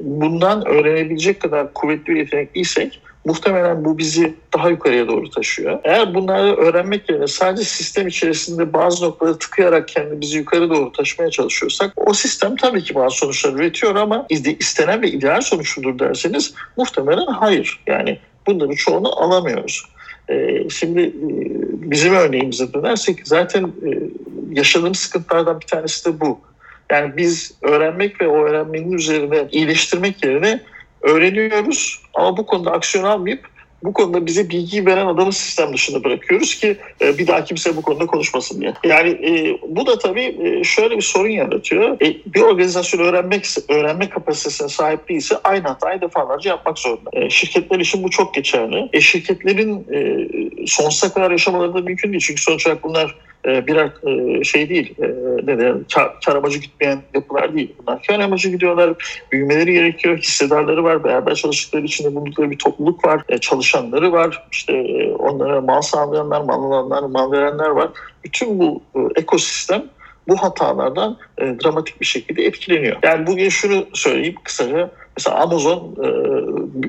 bundan 0.01 0.67
öğrenebilecek 0.67 1.39
kadar 1.39 1.73
kuvvetli 1.73 2.13
bir 2.13 2.19
yetenekliysek 2.19 3.01
muhtemelen 3.27 3.85
bu 3.85 3.97
bizi 3.97 4.33
daha 4.53 4.69
yukarıya 4.69 5.07
doğru 5.07 5.29
taşıyor. 5.29 5.79
Eğer 5.83 6.13
bunları 6.13 6.55
öğrenmek 6.55 7.09
yerine 7.09 7.27
sadece 7.27 7.63
sistem 7.63 8.07
içerisinde 8.07 8.73
bazı 8.73 9.05
noktaları 9.05 9.39
tıkayarak 9.39 9.87
kendimizi 9.87 10.37
yukarı 10.37 10.69
doğru 10.69 10.91
taşımaya 10.91 11.31
çalışıyorsak 11.31 11.93
o 11.95 12.13
sistem 12.13 12.55
tabii 12.55 12.83
ki 12.83 12.95
bazı 12.95 13.17
sonuçlar 13.17 13.53
üretiyor 13.53 13.95
ama 13.95 14.25
istenen 14.59 15.01
ve 15.01 15.11
ideal 15.11 15.41
sonuç 15.41 15.77
mudur 15.77 15.99
derseniz 15.99 16.53
muhtemelen 16.77 17.25
hayır. 17.25 17.79
Yani 17.87 18.19
bunların 18.47 18.75
çoğunu 18.75 19.23
alamıyoruz. 19.23 19.85
Ee, 20.29 20.69
şimdi 20.69 21.01
e, 21.01 21.11
bizim 21.91 22.13
örneğimize 22.13 22.73
dönersek 22.73 23.27
zaten 23.27 23.63
e, 23.63 23.89
yaşadığımız 24.51 24.97
sıkıntılardan 24.97 25.61
bir 25.61 25.65
tanesi 25.65 26.05
de 26.05 26.19
bu. 26.19 26.39
Yani 26.91 27.17
biz 27.17 27.53
öğrenmek 27.61 28.21
ve 28.21 28.27
o 28.27 28.45
öğrenmenin 28.45 28.91
üzerine 28.91 29.47
iyileştirmek 29.51 30.23
yerine 30.25 30.61
öğreniyoruz 31.01 32.01
ama 32.13 32.37
bu 32.37 32.45
konuda 32.45 32.71
aksiyon 32.71 33.05
almayıp 33.05 33.47
bu 33.83 33.93
konuda 33.93 34.25
bize 34.25 34.49
bilgi 34.49 34.85
veren 34.85 35.05
adamı 35.05 35.33
sistem 35.33 35.73
dışında 35.73 36.03
bırakıyoruz 36.03 36.55
ki 36.55 36.77
e, 37.01 37.17
bir 37.17 37.27
daha 37.27 37.43
kimse 37.43 37.75
bu 37.75 37.81
konuda 37.81 38.05
konuşmasın 38.05 38.61
diye. 38.61 38.73
Yani 38.83 39.09
e, 39.09 39.57
bu 39.67 39.85
da 39.85 39.99
tabii 39.99 40.37
e, 40.43 40.63
şöyle 40.63 40.97
bir 40.97 41.01
sorun 41.01 41.29
yaratıyor. 41.29 42.01
E, 42.01 42.17
bir 42.33 42.41
organizasyon 42.41 43.01
öğrenmek 43.01 43.45
öğrenme 43.69 44.09
kapasitesine 44.09 44.69
sahip 44.69 45.09
değilse 45.09 45.35
aynı 45.43 45.67
hatayı 45.67 46.01
defalarca 46.01 46.49
yapmak 46.49 46.79
zorunda. 46.79 47.09
E, 47.13 47.29
şirketler 47.29 47.79
için 47.79 48.03
bu 48.03 48.09
çok 48.09 48.33
geçerli. 48.33 48.89
E, 48.93 49.01
şirketlerin 49.01 49.85
e, 49.93 50.27
sonsuza 50.67 51.13
kadar 51.13 51.31
yaşamaları 51.31 51.73
da 51.73 51.81
mümkün 51.81 52.11
değil. 52.11 52.23
Çünkü 52.27 52.41
sonuç 52.41 52.67
olarak 52.67 52.83
bunlar 52.83 53.15
e, 53.45 53.67
birer 53.67 53.91
e, 54.07 54.43
şey 54.43 54.69
değil, 54.69 54.95
e, 55.01 55.07
ne 55.43 55.59
de 55.59 55.73
kar, 55.93 56.21
kar 56.25 56.35
amacı 56.35 56.59
gitmeyen 56.59 57.01
yapılar 57.13 57.53
değil. 57.53 57.75
Bunlar 57.79 58.03
kar 58.03 58.19
amacı 58.19 58.49
gidiyorlar, 58.49 58.93
büyümeleri 59.31 59.73
gerekiyor, 59.73 60.17
hissedarları 60.17 60.83
var, 60.83 61.03
beraber 61.03 61.35
çalıştıkları 61.35 61.85
içinde 61.85 62.15
bulundukları 62.15 62.51
bir 62.51 62.57
topluluk 62.57 63.05
var, 63.05 63.23
çalışanları 63.41 64.11
var, 64.11 64.47
işte 64.51 64.73
onlara 65.19 65.61
mal 65.61 65.81
sağlayanlar, 65.81 66.41
mal 66.41 66.63
alanlar, 66.63 67.03
mal 67.03 67.31
verenler 67.31 67.69
var. 67.69 67.89
Bütün 68.23 68.59
bu 68.59 68.81
ekosistem 69.15 69.83
bu 70.27 70.37
hatalardan 70.37 71.17
e, 71.37 71.43
dramatik 71.43 72.01
bir 72.01 72.05
şekilde 72.05 72.45
etkileniyor. 72.45 72.97
Yani 73.03 73.27
bugün 73.27 73.49
şunu 73.49 73.85
söyleyeyim 73.93 74.35
kısaca. 74.43 74.91
Mesela 75.17 75.37
Amazon 75.37 75.95
e, 75.97 76.07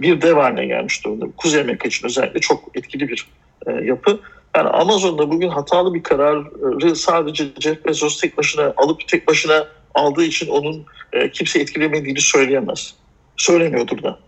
bir 0.02 0.22
dev 0.22 0.34
haline 0.34 0.66
gelmiş 0.66 1.04
durumda. 1.04 1.26
Kuzey 1.36 1.60
Amerika 1.60 1.88
için 1.88 2.06
özellikle 2.06 2.40
çok 2.40 2.64
etkili 2.74 3.08
bir 3.08 3.26
e, 3.66 3.72
yapı. 3.72 4.20
Yani 4.56 4.68
Amazon'da 4.68 5.30
bugün 5.30 5.48
hatalı 5.48 5.94
bir 5.94 6.02
kararı 6.02 6.96
sadece 6.96 7.44
Jeff 7.60 7.84
Bezos 7.84 8.20
tek 8.20 8.38
başına 8.38 8.72
alıp 8.76 9.08
tek 9.08 9.28
başına 9.28 9.66
aldığı 9.94 10.24
için 10.24 10.48
onun 10.48 10.86
e, 11.12 11.30
kimse 11.30 11.58
etkilemediğini 11.58 12.20
söyleyemez. 12.20 12.94
Söylemiyordur 13.36 14.02
da. 14.02 14.18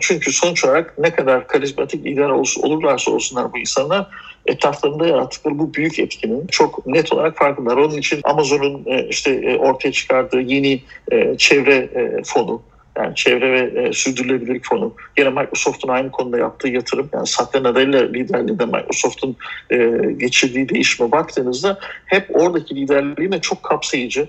çünkü 0.00 0.32
sonuç 0.32 0.64
olarak 0.64 0.98
ne 0.98 1.10
kadar 1.14 1.48
karizmatik 1.48 2.04
lider 2.04 2.28
olurlarsa 2.62 3.10
olsunlar 3.10 3.52
bu 3.52 3.58
insanlar 3.58 4.06
etraflarında 4.46 5.06
yarattıkları 5.06 5.58
bu 5.58 5.74
büyük 5.74 5.98
etkinin 5.98 6.46
çok 6.46 6.86
net 6.86 7.12
olarak 7.12 7.36
farkındalar. 7.36 7.76
Onun 7.76 7.98
için 7.98 8.20
Amazon'un 8.24 8.84
işte 9.08 9.58
ortaya 9.60 9.92
çıkardığı 9.92 10.40
yeni 10.40 10.82
çevre 11.38 11.88
fonu, 12.24 12.62
yani 12.96 13.14
çevre 13.14 13.52
ve 13.52 13.82
e, 13.82 13.92
sürdürülebilirlik 13.92 14.64
fonu. 14.64 14.94
Yine 15.18 15.30
Microsoft'un 15.30 15.88
aynı 15.88 16.10
konuda 16.10 16.38
yaptığı 16.38 16.68
yatırım. 16.68 17.10
Yani 17.12 17.26
Satya 17.26 17.62
Nadella 17.62 17.98
liderliğinde 17.98 18.66
Microsoft'un 18.66 19.36
e, 19.70 19.76
geçirdiği 20.16 20.68
değişime 20.68 21.12
baktığınızda 21.12 21.78
hep 22.06 22.26
oradaki 22.36 22.76
liderliğine 22.76 23.40
çok 23.40 23.62
kapsayıcı. 23.62 24.28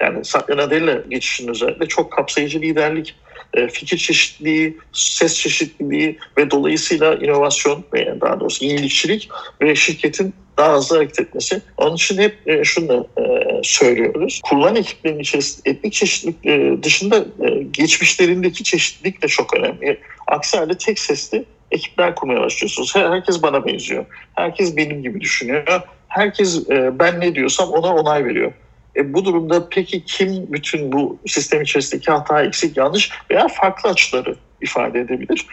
Yani 0.00 0.24
Satya 0.24 0.56
Nadella 0.56 1.02
geçişinin 1.08 1.50
özellikle 1.50 1.86
çok 1.86 2.12
kapsayıcı 2.12 2.60
liderlik, 2.60 3.16
e, 3.54 3.68
fikir 3.68 3.98
çeşitliliği, 3.98 4.78
ses 4.92 5.38
çeşitliliği 5.38 6.18
ve 6.38 6.50
dolayısıyla 6.50 7.14
inovasyon 7.14 7.84
ve 7.94 8.20
daha 8.20 8.40
doğrusu 8.40 8.64
yenilikçilik 8.64 9.28
ve 9.62 9.74
şirketin 9.74 10.34
daha 10.58 10.76
hızlı 10.76 10.96
hareket 10.96 11.20
etmesi. 11.20 11.62
Onun 11.76 11.94
için 11.94 12.18
hep 12.18 12.48
e, 12.48 12.64
şunu 12.64 13.08
e, 13.18 13.22
söylüyoruz. 13.62 14.40
Kullanılan 14.44 14.76
ekiplerin 14.76 15.18
içerisinde 15.18 15.70
etnik 15.70 15.92
çeşitlilik 15.92 16.82
dışında 16.82 17.24
geçmişlerindeki 17.70 18.64
çeşitlilik 18.64 19.22
de 19.22 19.28
çok 19.28 19.56
önemli. 19.56 19.98
Aksi 20.26 20.56
halde 20.58 20.78
tek 20.78 20.98
sesli 20.98 21.44
ekipler 21.70 22.14
kurmaya 22.14 22.40
başlıyorsunuz. 22.40 22.96
Herkes 22.96 23.42
bana 23.42 23.66
benziyor. 23.66 24.06
Herkes 24.34 24.76
benim 24.76 25.02
gibi 25.02 25.20
düşünüyor. 25.20 25.80
Herkes 26.08 26.68
ben 26.70 27.20
ne 27.20 27.34
diyorsam 27.34 27.68
ona 27.68 27.94
onay 27.94 28.24
veriyor. 28.24 28.52
E, 28.96 29.14
bu 29.14 29.24
durumda 29.24 29.68
peki 29.68 30.04
kim 30.04 30.52
bütün 30.52 30.92
bu 30.92 31.18
sistem 31.26 31.62
içerisindeki 31.62 32.10
hata, 32.10 32.42
eksik, 32.42 32.76
yanlış 32.76 33.10
veya 33.30 33.48
farklı 33.48 33.90
açıları 33.90 34.36
ifade 34.60 35.00
edebilir? 35.00 35.46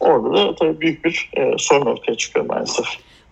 Orada 0.00 0.34
da 0.34 0.54
tabii 0.54 0.80
büyük 0.80 1.04
bir 1.04 1.30
e, 1.36 1.54
sorun 1.58 1.86
ortaya 1.86 2.16
çıkıyor 2.16 2.46
maalesef. 2.46 2.86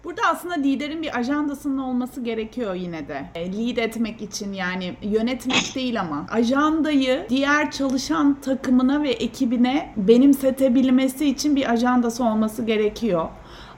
Burada 0.04 0.22
aslında 0.30 0.54
liderin 0.54 1.02
bir 1.02 1.18
ajandasının 1.18 1.78
olması 1.78 2.20
gerekiyor 2.20 2.74
yine 2.74 3.08
de. 3.08 3.24
E, 3.34 3.52
lead 3.52 3.76
etmek 3.76 4.22
için 4.22 4.52
yani 4.52 4.94
yönetmek 5.02 5.74
değil 5.74 6.00
ama 6.00 6.26
ajandayı 6.30 7.26
diğer 7.28 7.70
çalışan 7.70 8.40
takımına 8.40 9.02
ve 9.02 9.10
ekibine 9.10 9.92
benimsetebilmesi 9.96 11.28
için 11.28 11.56
bir 11.56 11.72
ajandası 11.72 12.24
olması 12.24 12.66
gerekiyor. 12.66 13.28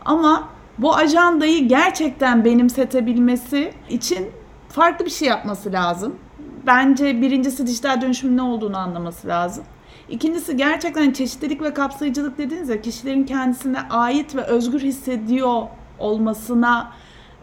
Ama 0.04 0.48
bu 0.78 0.94
ajandayı 0.94 1.68
gerçekten 1.68 2.44
benimsetebilmesi 2.44 3.72
için 3.88 4.30
farklı 4.74 5.04
bir 5.04 5.10
şey 5.10 5.28
yapması 5.28 5.72
lazım. 5.72 6.16
Bence 6.66 7.20
birincisi 7.20 7.66
dijital 7.66 8.00
dönüşümün 8.00 8.36
ne 8.36 8.42
olduğunu 8.42 8.78
anlaması 8.78 9.28
lazım. 9.28 9.64
İkincisi 10.08 10.56
gerçekten 10.56 11.10
çeşitlilik 11.10 11.62
ve 11.62 11.74
kapsayıcılık 11.74 12.38
dediğiniz 12.38 12.68
ya 12.68 12.82
kişilerin 12.82 13.24
kendisine 13.24 13.80
ait 13.90 14.36
ve 14.36 14.42
özgür 14.42 14.80
hissediyor 14.80 15.62
olmasına 15.98 16.92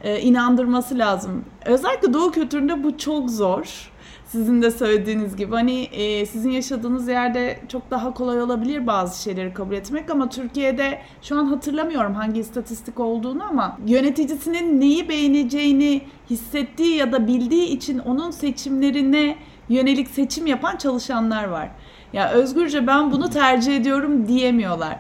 e, 0.04 0.20
inandırması 0.20 0.98
lazım. 0.98 1.46
Özellikle 1.66 2.14
Doğu 2.14 2.32
kültüründe 2.32 2.84
bu 2.84 2.98
çok 2.98 3.30
zor. 3.30 3.91
Sizin 4.32 4.62
de 4.62 4.72
söylediğiniz 4.72 5.36
gibi 5.36 5.52
hani 5.52 5.82
e, 5.84 6.26
sizin 6.26 6.50
yaşadığınız 6.50 7.08
yerde 7.08 7.60
çok 7.68 7.92
daha 7.92 8.14
kolay 8.14 8.42
olabilir 8.42 8.88
bazı 8.88 9.24
şeyleri 9.24 9.54
kabul 9.54 9.76
etmek 9.76 10.10
ama 10.10 10.30
Türkiye'de 10.30 11.02
şu 11.22 11.40
an 11.40 11.46
hatırlamıyorum 11.46 12.14
hangi 12.14 12.40
istatistik 12.40 13.00
olduğunu 13.00 13.44
ama 13.44 13.78
yöneticisinin 13.88 14.82
neyi 14.82 15.10
beğeneceğini 15.10 16.02
hissettiği 16.30 16.96
ya 16.96 17.12
da 17.12 17.28
bildiği 17.28 17.66
için 17.66 18.00
onun 18.00 18.32
seçimlerine 18.32 19.36
yönelik 19.70 20.08
seçim 20.08 20.48
yapan 20.48 20.78
çalışanlar 20.78 21.44
var. 21.44 21.70
Ya 22.14 22.32
özgürce 22.32 22.88
ben 22.88 23.12
bunu 23.12 23.30
tercih 23.30 23.76
ediyorum 23.76 24.28
diyemiyorlar. 24.28 24.98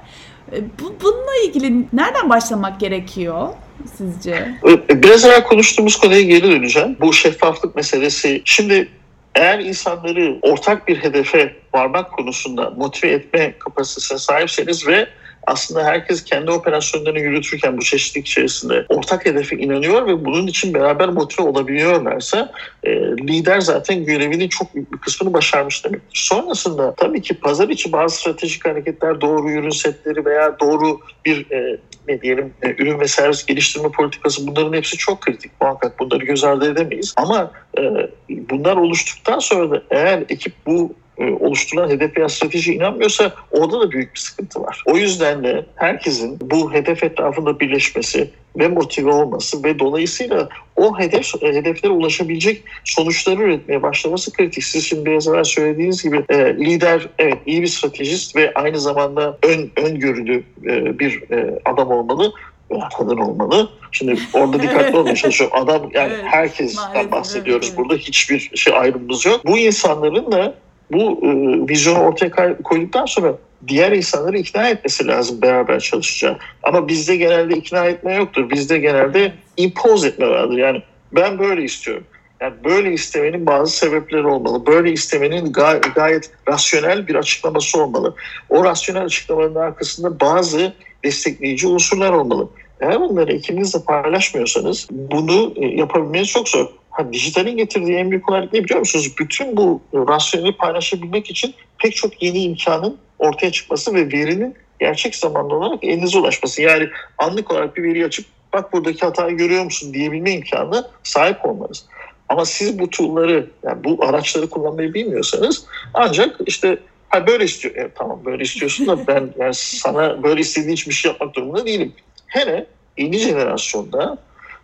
E, 0.52 0.64
bu, 0.64 0.96
bununla 1.04 1.36
ilgili 1.48 1.86
nereden 1.94 2.30
başlamak 2.30 2.80
gerekiyor 2.80 3.48
sizce? 3.96 4.56
Biraz 4.90 5.26
evvel 5.26 5.44
konuştuğumuz 5.44 5.98
konuya 5.98 6.22
geri 6.22 6.52
döneceğim. 6.52 6.98
Bu 7.02 7.14
şeffaflık 7.14 7.76
meselesi. 7.76 8.42
Şimdi 8.46 8.88
eğer 9.36 9.60
insanları 9.60 10.40
ortak 10.42 10.88
bir 10.88 11.04
hedefe 11.04 11.56
varmak 11.74 12.12
konusunda 12.12 12.70
motive 12.70 13.12
etme 13.12 13.58
kapasitesine 13.60 14.18
sahipseniz 14.18 14.88
ve 14.88 15.08
aslında 15.48 15.84
herkes 15.84 16.24
kendi 16.24 16.52
operasyonlarını 16.52 17.20
yürütürken 17.20 17.78
bu 17.78 17.82
çeşitlilik 17.82 18.28
içerisinde 18.28 18.86
ortak 18.90 19.26
hedefe 19.26 19.58
inanıyor 19.58 20.08
ve 20.08 20.26
bunun 20.26 20.48
için 20.48 20.74
beraber 20.74 21.10
motive 21.10 21.48
olabiliyorlarsa 21.48 22.52
e, 22.84 22.92
lider 23.02 23.60
zaten 23.60 24.06
görevinin 24.06 24.50
çok 24.50 24.76
büyük 24.76 24.94
bir 24.94 24.98
kısmını 24.98 25.34
başarmış 25.34 25.86
demektir. 25.86 26.20
Sonrasında 26.24 26.96
tabii 26.96 27.22
ki 27.22 27.34
pazar 27.34 27.70
içi 27.70 27.92
bazı 27.92 28.16
stratejik 28.16 28.66
hareketler, 28.66 29.22
doğru 29.22 29.52
ürün 29.52 29.70
setleri 29.70 30.26
veya 30.26 30.60
doğru 30.60 31.00
bir 31.26 31.52
e, 31.52 31.80
ne 32.08 32.22
diyelim 32.22 32.54
e, 32.62 32.70
ürün 32.70 33.00
ve 33.00 33.08
servis 33.08 33.46
geliştirme 33.46 33.90
politikası 33.92 34.48
bunların 34.48 34.74
hepsi 34.74 34.98
çok 34.98 35.22
kritik 35.22 35.52
muhakkak 35.62 36.00
bunları 36.00 36.26
göz 36.26 36.44
ardı 36.44 36.72
edemeyiz 36.72 37.14
ama 37.18 37.52
e, 37.78 37.82
bunlar 38.30 38.78
oluştuktan 38.78 39.40
sonra 39.40 39.72
da 39.72 39.84
eğer 39.92 40.24
ekip 40.30 40.54
bu 40.66 40.94
oluşturulan 41.18 41.90
hedef 41.90 42.18
veya 42.18 42.30
strateji 42.30 42.74
inanmıyorsa 42.74 43.34
orada 43.52 43.82
da 43.82 43.92
büyük 43.92 44.14
bir 44.14 44.20
sıkıntı 44.20 44.62
var. 44.62 44.84
O 44.86 44.98
yüzden 44.98 45.44
de 45.44 45.66
herkesin 45.76 46.40
bu 46.42 46.74
hedef 46.74 47.04
etrafında 47.04 47.60
birleşmesi 47.60 48.30
ve 48.60 48.68
motive 48.68 49.12
olması 49.12 49.64
ve 49.64 49.80
dolayısıyla 49.80 50.50
o 50.76 51.00
hedef 51.00 51.44
e, 51.44 51.48
hedeflere 51.48 51.94
ulaşabilecek 51.94 52.64
sonuçları 52.84 53.44
üretmeye 53.44 53.82
başlaması 53.82 54.34
kritik. 54.34 54.64
Siz 54.64 54.86
şimdi 54.86 55.06
biraz 55.06 55.28
evvel 55.28 55.44
söylediğiniz 55.44 56.04
gibi 56.04 56.26
e, 56.30 56.58
lider 56.58 57.08
evet 57.20 57.38
iyi 57.46 57.62
bir 57.62 57.68
stratejist 57.68 58.36
ve 58.36 58.54
aynı 58.54 58.80
zamanda 58.80 59.38
ön 59.44 59.72
öngörülü 59.76 60.44
e, 60.66 61.00
bir 61.00 61.32
e, 61.32 61.60
adam 61.66 61.92
olmalı 61.92 62.34
veya 62.72 62.90
kadın 62.98 63.18
olmalı. 63.18 63.70
Şimdi 63.92 64.20
orada 64.34 64.62
dikkatli 64.62 64.98
olmaya 64.98 65.16
çalışıyorum. 65.22 65.58
Adam 65.58 65.90
yani 65.94 66.14
evet, 66.14 66.26
herkesten 66.26 67.12
bahsediyoruz 67.12 67.68
evet, 67.68 67.78
burada. 67.78 67.96
Hiçbir 67.96 68.52
şey 68.56 68.74
ayrımımız 68.78 69.26
yok. 69.26 69.46
Bu 69.46 69.58
insanların 69.58 70.32
da 70.32 70.56
bu 70.94 71.20
e, 71.26 71.30
vizyonu 71.70 72.00
ortaya 72.00 72.58
koyduktan 72.64 73.06
sonra 73.06 73.36
diğer 73.68 73.92
insanları 73.92 74.38
ikna 74.38 74.70
etmesi 74.70 75.08
lazım 75.08 75.42
beraber 75.42 75.80
çalışacağı. 75.80 76.38
Ama 76.64 76.88
bizde 76.88 77.16
genelde 77.16 77.56
ikna 77.56 77.86
etme 77.86 78.16
yoktur. 78.16 78.50
Bizde 78.50 78.78
genelde 78.78 79.34
impose 79.58 80.08
etme 80.08 80.28
vardır. 80.28 80.58
Yani 80.58 80.82
ben 81.12 81.40
böyle 81.40 81.64
istiyorum. 81.64 82.04
Yani 82.42 82.54
böyle 82.64 82.94
istemenin 82.94 83.46
bazı 83.46 83.78
sebepleri 83.78 84.28
olmalı. 84.28 84.66
Böyle 84.66 84.92
istemenin 84.92 85.54
gay- 85.54 85.82
gayet 85.96 86.32
rasyonel 86.48 87.08
bir 87.08 87.16
açıklaması 87.16 87.84
olmalı. 87.84 88.16
O 88.50 88.64
rasyonel 88.64 89.04
açıklamanın 89.04 89.56
arkasında 89.56 90.20
bazı 90.20 90.74
destekleyici 91.04 91.68
unsurlar 91.68 92.12
olmalı. 92.12 92.50
Eğer 92.82 93.00
bunları 93.02 93.34
ikinizle 93.34 93.80
paylaşmıyorsanız 93.88 94.88
bunu 94.92 95.54
e, 95.56 95.66
yapabilmeniz 95.66 96.28
çok 96.28 96.50
zor. 96.50 96.68
Ha, 96.92 97.14
dijitalin 97.14 97.58
getirdiği 97.58 97.96
en 97.96 98.12
büyük 98.12 98.26
kolaylık 98.26 98.54
ne 98.54 98.64
biliyor 98.64 98.80
musunuz? 98.80 99.16
Bütün 99.20 99.58
bu 99.58 99.82
rasyoneli 99.94 100.58
paylaşabilmek 100.58 101.30
için 101.30 101.54
pek 101.80 101.96
çok 101.96 102.24
yeni 102.24 102.44
imkanın 102.44 102.98
ortaya 103.20 103.52
çıkması 103.52 103.94
ve 103.94 104.12
verinin 104.12 104.56
gerçek 104.80 105.16
zamanlı 105.16 105.56
olarak 105.56 105.84
elinize 105.84 106.18
ulaşması. 106.18 106.62
Yani 106.62 106.88
anlık 107.18 107.52
olarak 107.52 107.78
bir 107.78 107.84
veri 107.84 108.06
açıp 108.06 108.26
bak 108.54 108.74
buradaki 108.74 109.06
hatayı 109.06 109.38
görüyor 109.38 109.64
musun 109.64 109.94
diyebilme 109.94 110.32
imkanına 110.32 110.90
sahip 111.04 111.46
olmanız. 111.46 111.86
Ama 112.30 112.46
siz 112.46 112.80
bu 112.80 112.90
tool'ları, 112.90 113.50
yani 113.64 113.84
bu 113.84 114.06
araçları 114.06 114.50
kullanmayı 114.50 114.94
bilmiyorsanız 114.94 115.66
ancak 115.94 116.40
işte 116.46 116.78
ha 117.10 117.28
böyle 117.28 117.44
istiyor. 117.44 117.74
Evet, 117.78 117.92
tamam 117.96 118.20
böyle 118.26 118.44
istiyorsun 118.44 118.88
da 118.88 119.08
ben 119.08 119.30
yani 119.40 119.54
sana 119.54 120.24
böyle 120.24 120.42
istediğin 120.42 120.74
hiçbir 120.74 120.94
şey 120.94 121.12
yapmak 121.12 121.36
durumunda 121.36 121.66
değilim. 121.66 121.94
Hele 122.28 122.66
yeni 122.98 123.18
jenerasyonda 123.18 124.18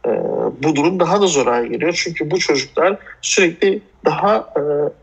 e, 0.08 0.12
bu 0.64 0.76
durum 0.76 1.00
daha 1.00 1.22
da 1.22 1.28
zor 1.28 1.48
hale 1.48 1.68
geliyor. 1.68 2.02
Çünkü 2.04 2.32
bu 2.32 2.40
çocuklar 2.40 2.98
sürekli 3.22 3.82
daha 4.06 4.54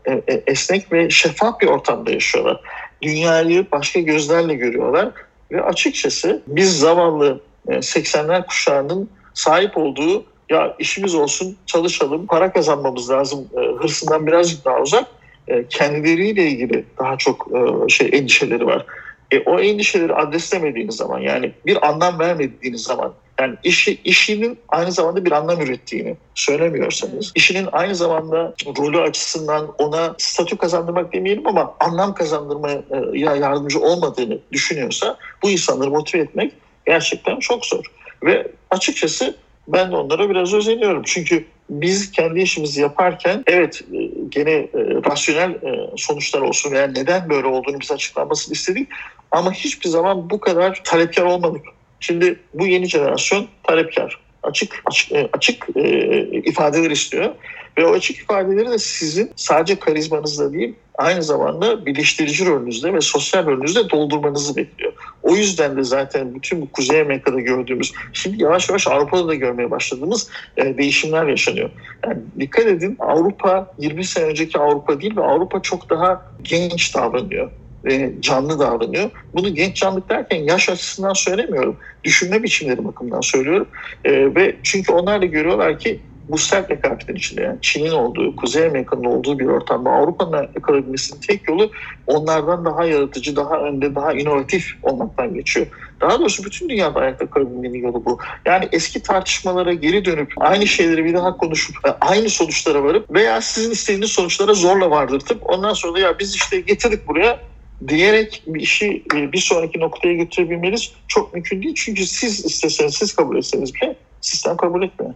e, 0.05 0.11
e, 0.11 0.21
e 0.27 0.43
esnek 0.47 0.91
ve 0.91 1.09
şeffaf 1.09 1.61
bir 1.61 1.67
ortamda 1.67 2.11
yaşıyorlar. 2.11 2.61
Dünyayı 3.01 3.65
başka 3.71 3.99
gözlerle 3.99 4.55
görüyorlar 4.55 5.11
ve 5.51 5.61
açıkçası 5.61 6.41
biz 6.47 6.79
zavallı 6.79 7.41
e, 7.67 7.71
80'ler 7.73 8.45
kuşağının 8.45 9.09
sahip 9.33 9.77
olduğu 9.77 10.25
ya 10.49 10.75
işimiz 10.79 11.15
olsun 11.15 11.57
çalışalım 11.65 12.25
para 12.25 12.53
kazanmamız 12.53 13.09
lazım 13.09 13.47
e, 13.57 13.83
hırsından 13.83 14.27
birazcık 14.27 14.65
daha 14.65 14.81
uzak 14.81 15.05
e, 15.47 15.67
kendileriyle 15.67 16.47
ilgili 16.47 16.85
daha 16.99 17.17
çok 17.17 17.47
e, 17.53 17.89
şey 17.89 18.09
endişeleri 18.13 18.65
var. 18.65 18.85
E, 19.31 19.39
o 19.39 19.59
endişeleri 19.59 20.13
adreslemediğiniz 20.13 20.95
zaman 20.95 21.19
yani 21.19 21.51
bir 21.65 21.87
anlam 21.87 22.19
vermediğiniz 22.19 22.83
zaman 22.83 23.13
yani 23.39 23.55
işi, 23.63 24.01
işinin 24.03 24.59
aynı 24.69 24.91
zamanda 24.91 25.25
bir 25.25 25.31
anlam 25.31 25.61
ürettiğini 25.61 26.15
söylemiyorsanız, 26.35 27.31
işinin 27.35 27.67
aynı 27.71 27.95
zamanda 27.95 28.53
rolü 28.77 29.01
açısından 29.01 29.73
ona 29.77 30.15
statü 30.17 30.57
kazandırmak 30.57 31.13
demeyelim 31.13 31.47
ama 31.47 31.75
anlam 31.79 32.13
kazandırmaya 32.13 32.81
yardımcı 33.15 33.79
olmadığını 33.79 34.39
düşünüyorsa 34.51 35.17
bu 35.43 35.49
insanları 35.49 35.89
motive 35.89 36.21
etmek 36.21 36.53
gerçekten 36.85 37.39
çok 37.39 37.65
zor. 37.65 37.85
Ve 38.23 38.47
açıkçası 38.71 39.35
ben 39.67 39.91
de 39.91 39.95
onlara 39.95 40.29
biraz 40.29 40.53
özeniyorum. 40.53 41.03
Çünkü 41.05 41.45
biz 41.69 42.11
kendi 42.11 42.41
işimizi 42.41 42.81
yaparken 42.81 43.43
evet 43.47 43.81
e, 43.93 43.97
gene 44.29 44.51
e, 44.51 44.69
rasyonel 45.09 45.49
e, 45.49 45.89
sonuçlar 45.97 46.41
olsun 46.41 46.71
veya 46.71 46.87
neden 46.87 47.29
böyle 47.29 47.47
olduğunu 47.47 47.79
bize 47.79 47.93
açıklanmasını 47.93 48.53
istedik. 48.53 48.89
Ama 49.31 49.51
hiçbir 49.53 49.89
zaman 49.89 50.29
bu 50.29 50.39
kadar 50.39 50.81
talepkar 50.83 51.23
olmadık. 51.23 51.65
Şimdi 52.05 52.39
bu 52.53 52.67
yeni 52.67 52.85
jenerasyon 52.85 53.47
talepkar. 53.63 54.19
Açık 54.43 54.81
açık, 54.85 55.11
e, 55.11 55.29
açık 55.33 55.67
e, 55.75 56.19
ifadeler 56.43 56.91
istiyor. 56.91 57.31
Ve 57.77 57.85
o 57.85 57.91
açık 57.91 58.17
ifadeleri 58.17 58.69
de 58.69 58.77
sizin 58.77 59.31
sadece 59.35 59.79
karizmanızla 59.79 60.53
değil 60.53 60.75
aynı 60.97 61.23
zamanda 61.23 61.85
birleştirici 61.85 62.45
rolünüzde 62.45 62.93
ve 62.93 63.01
sosyal 63.01 63.45
rolünüzde 63.45 63.89
doldurmanızı 63.89 64.55
bekliyor. 64.55 64.93
O 65.23 65.35
yüzden 65.35 65.77
de 65.77 65.83
zaten 65.83 66.35
bütün 66.35 66.61
bu 66.61 66.71
Kuzey 66.71 67.01
Amerika'da 67.01 67.39
gördüğümüz, 67.39 67.93
şimdi 68.13 68.43
yavaş 68.43 68.69
yavaş 68.69 68.87
Avrupa'da 68.87 69.27
da 69.27 69.35
görmeye 69.35 69.71
başladığımız 69.71 70.29
e, 70.57 70.77
değişimler 70.77 71.27
yaşanıyor. 71.27 71.69
Yani 72.05 72.17
dikkat 72.39 72.65
edin 72.65 72.95
Avrupa 72.99 73.73
20 73.79 74.05
sene 74.05 74.25
önceki 74.25 74.59
Avrupa 74.59 75.01
değil 75.01 75.17
ve 75.17 75.23
Avrupa 75.23 75.61
çok 75.61 75.89
daha 75.89 76.25
genç 76.43 76.95
davranıyor 76.95 77.51
ve 77.85 78.13
canlı 78.19 78.59
davranıyor. 78.59 79.09
Bunu 79.33 79.55
genç 79.55 79.75
canlılık 79.75 80.09
derken 80.09 80.37
yaş 80.37 80.69
açısından 80.69 81.13
söylemiyorum. 81.13 81.77
Düşünme 82.03 82.43
biçimleri 82.43 82.85
bakımından 82.85 83.21
söylüyorum. 83.21 83.67
E, 84.05 84.35
ve 84.35 84.55
çünkü 84.63 84.91
onlar 84.91 85.21
da 85.21 85.25
görüyorlar 85.25 85.79
ki 85.79 85.99
bu 86.29 86.37
sert 86.37 86.71
rekabetin 86.71 87.15
içinde 87.15 87.41
yani 87.41 87.57
Çin'in 87.61 87.91
olduğu, 87.91 88.35
Kuzey 88.35 88.67
Amerika'nın 88.67 89.03
olduğu 89.03 89.39
bir 89.39 89.45
ortamda 89.45 89.89
Avrupa'nın 89.89 90.47
yakalabilmesinin 90.55 91.19
tek 91.19 91.47
yolu 91.49 91.71
onlardan 92.07 92.65
daha 92.65 92.85
yaratıcı, 92.85 93.35
daha 93.35 93.57
önde, 93.57 93.95
daha 93.95 94.13
inovatif 94.13 94.65
olmaktan 94.83 95.33
geçiyor. 95.33 95.67
Daha 96.01 96.19
doğrusu 96.19 96.43
bütün 96.43 96.69
dünyada 96.69 96.99
ayakta 96.99 97.29
kalabilmenin 97.29 97.79
yolu 97.79 98.05
bu. 98.05 98.19
Yani 98.45 98.69
eski 98.71 99.03
tartışmalara 99.03 99.73
geri 99.73 100.05
dönüp 100.05 100.33
aynı 100.37 100.67
şeyleri 100.67 101.05
bir 101.05 101.13
daha 101.13 101.37
konuşup 101.37 101.75
e, 101.87 101.89
aynı 102.01 102.29
sonuçlara 102.29 102.83
varıp 102.83 103.13
veya 103.13 103.41
sizin 103.41 103.71
istediğiniz 103.71 104.11
sonuçlara 104.11 104.53
zorla 104.53 104.89
vardırtıp 104.91 105.49
ondan 105.49 105.73
sonra 105.73 105.93
da 105.93 105.99
ya 105.99 106.19
biz 106.19 106.35
işte 106.35 106.59
getirdik 106.59 107.07
buraya 107.07 107.39
diyerek 107.87 108.43
bir 108.47 108.61
işi 108.61 109.03
e, 109.15 109.31
bir 109.31 109.37
sonraki 109.37 109.79
noktaya 109.79 110.13
götürebilmeniz 110.13 110.93
çok 111.07 111.33
mümkün 111.33 111.63
değil. 111.63 111.75
Çünkü 111.75 112.05
siz 112.05 112.45
isteseniz, 112.45 112.93
siz 112.93 113.15
kabul 113.15 113.37
etseniz 113.37 113.75
bile 113.75 113.95
sistem 114.21 114.57
kabul 114.57 114.83
etmiyor. 114.83 115.13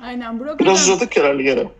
Aynen 0.00 0.40
Burak 0.40 0.60
Biraz 0.60 0.82
hocam... 0.82 0.94
uzadık 0.94 1.16
herhalde 1.16 1.42
gene. 1.42 1.64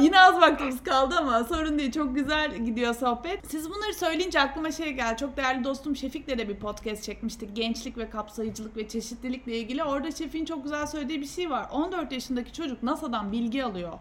Yine 0.00 0.20
az 0.20 0.40
vaktimiz 0.40 0.82
kaldı 0.82 1.14
ama 1.18 1.44
sorun 1.44 1.78
değil. 1.78 1.92
Çok 1.92 2.14
güzel 2.14 2.56
gidiyor 2.56 2.94
sohbet. 2.94 3.40
Siz 3.50 3.70
bunları 3.70 3.94
söyleyince 3.94 4.40
aklıma 4.40 4.72
şey 4.72 4.92
geldi. 4.92 5.16
Çok 5.20 5.36
değerli 5.36 5.64
dostum 5.64 5.96
Şefik'le 5.96 6.28
de 6.28 6.48
bir 6.48 6.56
podcast 6.56 7.02
çekmiştik. 7.02 7.56
Gençlik 7.56 7.98
ve 7.98 8.10
kapsayıcılık 8.10 8.76
ve 8.76 8.88
çeşitlilikle 8.88 9.56
ilgili. 9.58 9.84
Orada 9.84 10.10
Şefik'in 10.10 10.44
çok 10.44 10.62
güzel 10.62 10.86
söylediği 10.86 11.20
bir 11.20 11.26
şey 11.26 11.50
var. 11.50 11.66
14 11.72 12.12
yaşındaki 12.12 12.52
çocuk 12.52 12.82
NASA'dan 12.82 13.32
bilgi 13.32 13.64
alıyor. 13.64 13.92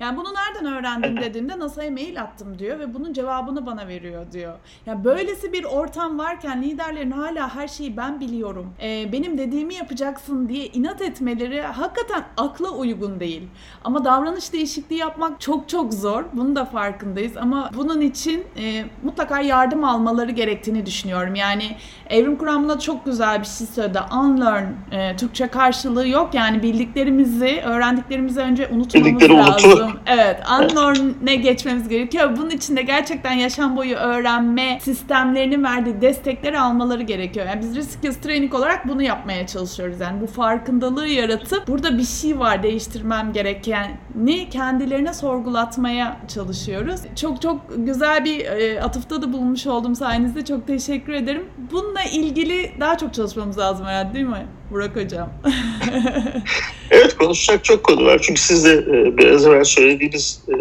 Yani 0.00 0.16
bunu 0.16 0.28
nereden 0.34 0.72
öğrendim 0.74 1.20
dediğimde 1.20 1.58
NASA'ya 1.58 1.90
mail 1.90 2.22
attım 2.22 2.58
diyor 2.58 2.78
ve 2.78 2.94
bunun 2.94 3.12
cevabını 3.12 3.66
bana 3.66 3.88
veriyor 3.88 4.32
diyor. 4.32 4.54
Yani 4.86 5.04
böylesi 5.04 5.52
bir 5.52 5.64
ortam 5.64 6.18
varken 6.18 6.62
liderlerin 6.62 7.10
hala 7.10 7.54
her 7.54 7.68
şeyi 7.68 7.96
ben 7.96 8.20
biliyorum. 8.20 8.74
E, 8.82 9.12
benim 9.12 9.38
dediğimi 9.38 9.74
yapacaksın 9.74 10.48
diye 10.48 10.66
inat 10.66 11.02
etmeleri 11.02 11.62
hakikaten 11.62 12.24
akla 12.36 12.70
uygun 12.70 13.20
değil. 13.20 13.42
Ama 13.84 14.04
davranış 14.04 14.52
değişikliği 14.52 14.98
yapmak 14.98 15.40
çok 15.40 15.68
çok 15.68 15.94
zor. 15.94 16.24
Bunu 16.32 16.56
da 16.56 16.64
farkındayız 16.64 17.36
ama 17.36 17.70
bunun 17.76 18.00
için 18.00 18.44
e, 18.56 18.84
mutlaka 19.02 19.40
yardım 19.40 19.84
almaları 19.84 20.30
gerektiğini 20.30 20.86
düşünüyorum. 20.86 21.34
Yani 21.34 21.76
Evrim 22.10 22.36
Kuramı'na 22.36 22.78
çok 22.78 23.04
güzel 23.04 23.40
bir 23.40 23.46
şey 23.46 23.66
söyledi. 23.66 23.98
Unlearn. 24.12 24.64
E, 24.92 25.16
Türkçe 25.16 25.46
karşılığı 25.46 26.08
yok. 26.08 26.34
Yani 26.34 26.62
bildiklerimizi, 26.62 27.62
öğrendiklerimizi 27.64 28.40
önce 28.40 28.68
unutmamız 28.68 29.30
lazım 29.30 29.83
lazım. 29.86 30.00
Evet. 30.06 30.40
Unlearn'e 30.60 31.36
geçmemiz 31.36 31.88
gerekiyor. 31.88 32.36
Bunun 32.36 32.50
için 32.50 32.76
de 32.76 32.82
gerçekten 32.82 33.32
yaşam 33.32 33.76
boyu 33.76 33.96
öğrenme 33.96 34.78
sistemlerinin 34.82 35.64
verdiği 35.64 36.00
destekleri 36.00 36.60
almaları 36.60 37.02
gerekiyor. 37.02 37.46
Yani 37.46 37.60
biz 37.60 37.76
risk 37.76 38.22
training 38.22 38.54
olarak 38.54 38.88
bunu 38.88 39.02
yapmaya 39.02 39.46
çalışıyoruz. 39.46 40.00
Yani 40.00 40.20
bu 40.20 40.26
farkındalığı 40.26 41.06
yaratıp 41.06 41.68
burada 41.68 41.98
bir 41.98 42.04
şey 42.04 42.38
var 42.38 42.62
değiştirmem 42.62 43.32
gereken 43.32 43.90
ne 44.14 44.48
kendilerine 44.48 45.14
sorgulatmaya 45.14 46.16
çalışıyoruz. 46.28 47.00
Çok 47.16 47.42
çok 47.42 47.60
güzel 47.76 48.24
bir 48.24 48.46
e, 48.46 48.82
atıfta 48.82 49.22
da 49.22 49.32
bulunmuş 49.32 49.66
oldum 49.66 49.94
sayenizde. 49.94 50.44
Çok 50.44 50.66
teşekkür 50.66 51.12
ederim. 51.12 51.46
Bununla 51.72 52.02
ilgili 52.02 52.72
daha 52.80 52.98
çok 52.98 53.14
çalışmamız 53.14 53.58
lazım 53.58 53.86
herhalde 53.86 54.14
değil 54.14 54.26
mi 54.26 54.46
Burak 54.74 54.96
Hocam? 54.96 55.30
evet 56.90 57.16
konuşacak 57.16 57.64
çok 57.64 57.84
konu 57.84 58.04
var. 58.04 58.20
Çünkü 58.22 58.40
siz 58.40 58.64
de 58.64 58.72
e, 58.72 59.18
biraz 59.18 59.46
evvel 59.46 59.64
söylediğiniz 59.64 60.42
e, 60.48 60.54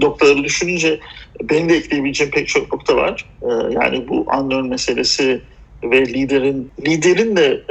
noktaları 0.00 0.44
düşününce 0.44 1.00
benim 1.42 1.68
de 1.68 1.76
ekleyebileceğim 1.76 2.32
pek 2.32 2.48
çok 2.48 2.72
nokta 2.72 2.96
var. 2.96 3.24
E, 3.42 3.48
yani 3.72 4.08
bu 4.08 4.26
unknown 4.38 4.68
meselesi 4.68 5.40
ve 5.82 6.06
liderin 6.06 6.70
liderin 6.86 7.36
de 7.36 7.62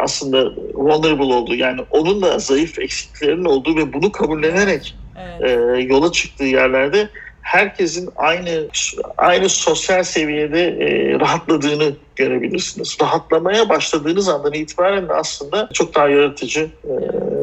aslında 0.00 0.52
vulnerable 0.74 1.34
olduğu 1.34 1.54
yani 1.54 1.80
onun 1.90 2.22
da 2.22 2.38
zayıf 2.38 2.78
eksiklerinin 2.78 3.44
olduğu 3.44 3.76
ve 3.76 3.92
bunu 3.92 4.12
kabullenerek 4.12 4.96
evet. 5.40 5.90
yola 5.90 6.12
çıktığı 6.12 6.44
yerlerde 6.44 7.08
herkesin 7.48 8.10
aynı 8.16 8.68
aynı 9.16 9.48
sosyal 9.48 10.02
seviyede 10.02 10.66
e, 10.66 11.20
rahatladığını 11.20 11.92
görebilirsiniz. 12.16 12.96
Rahatlamaya 13.00 13.68
başladığınız 13.68 14.28
andan 14.28 14.52
itibaren 14.52 15.08
de 15.08 15.12
aslında 15.12 15.68
çok 15.72 15.94
daha 15.94 16.08
yaratıcı 16.08 16.60
e, 16.84 16.92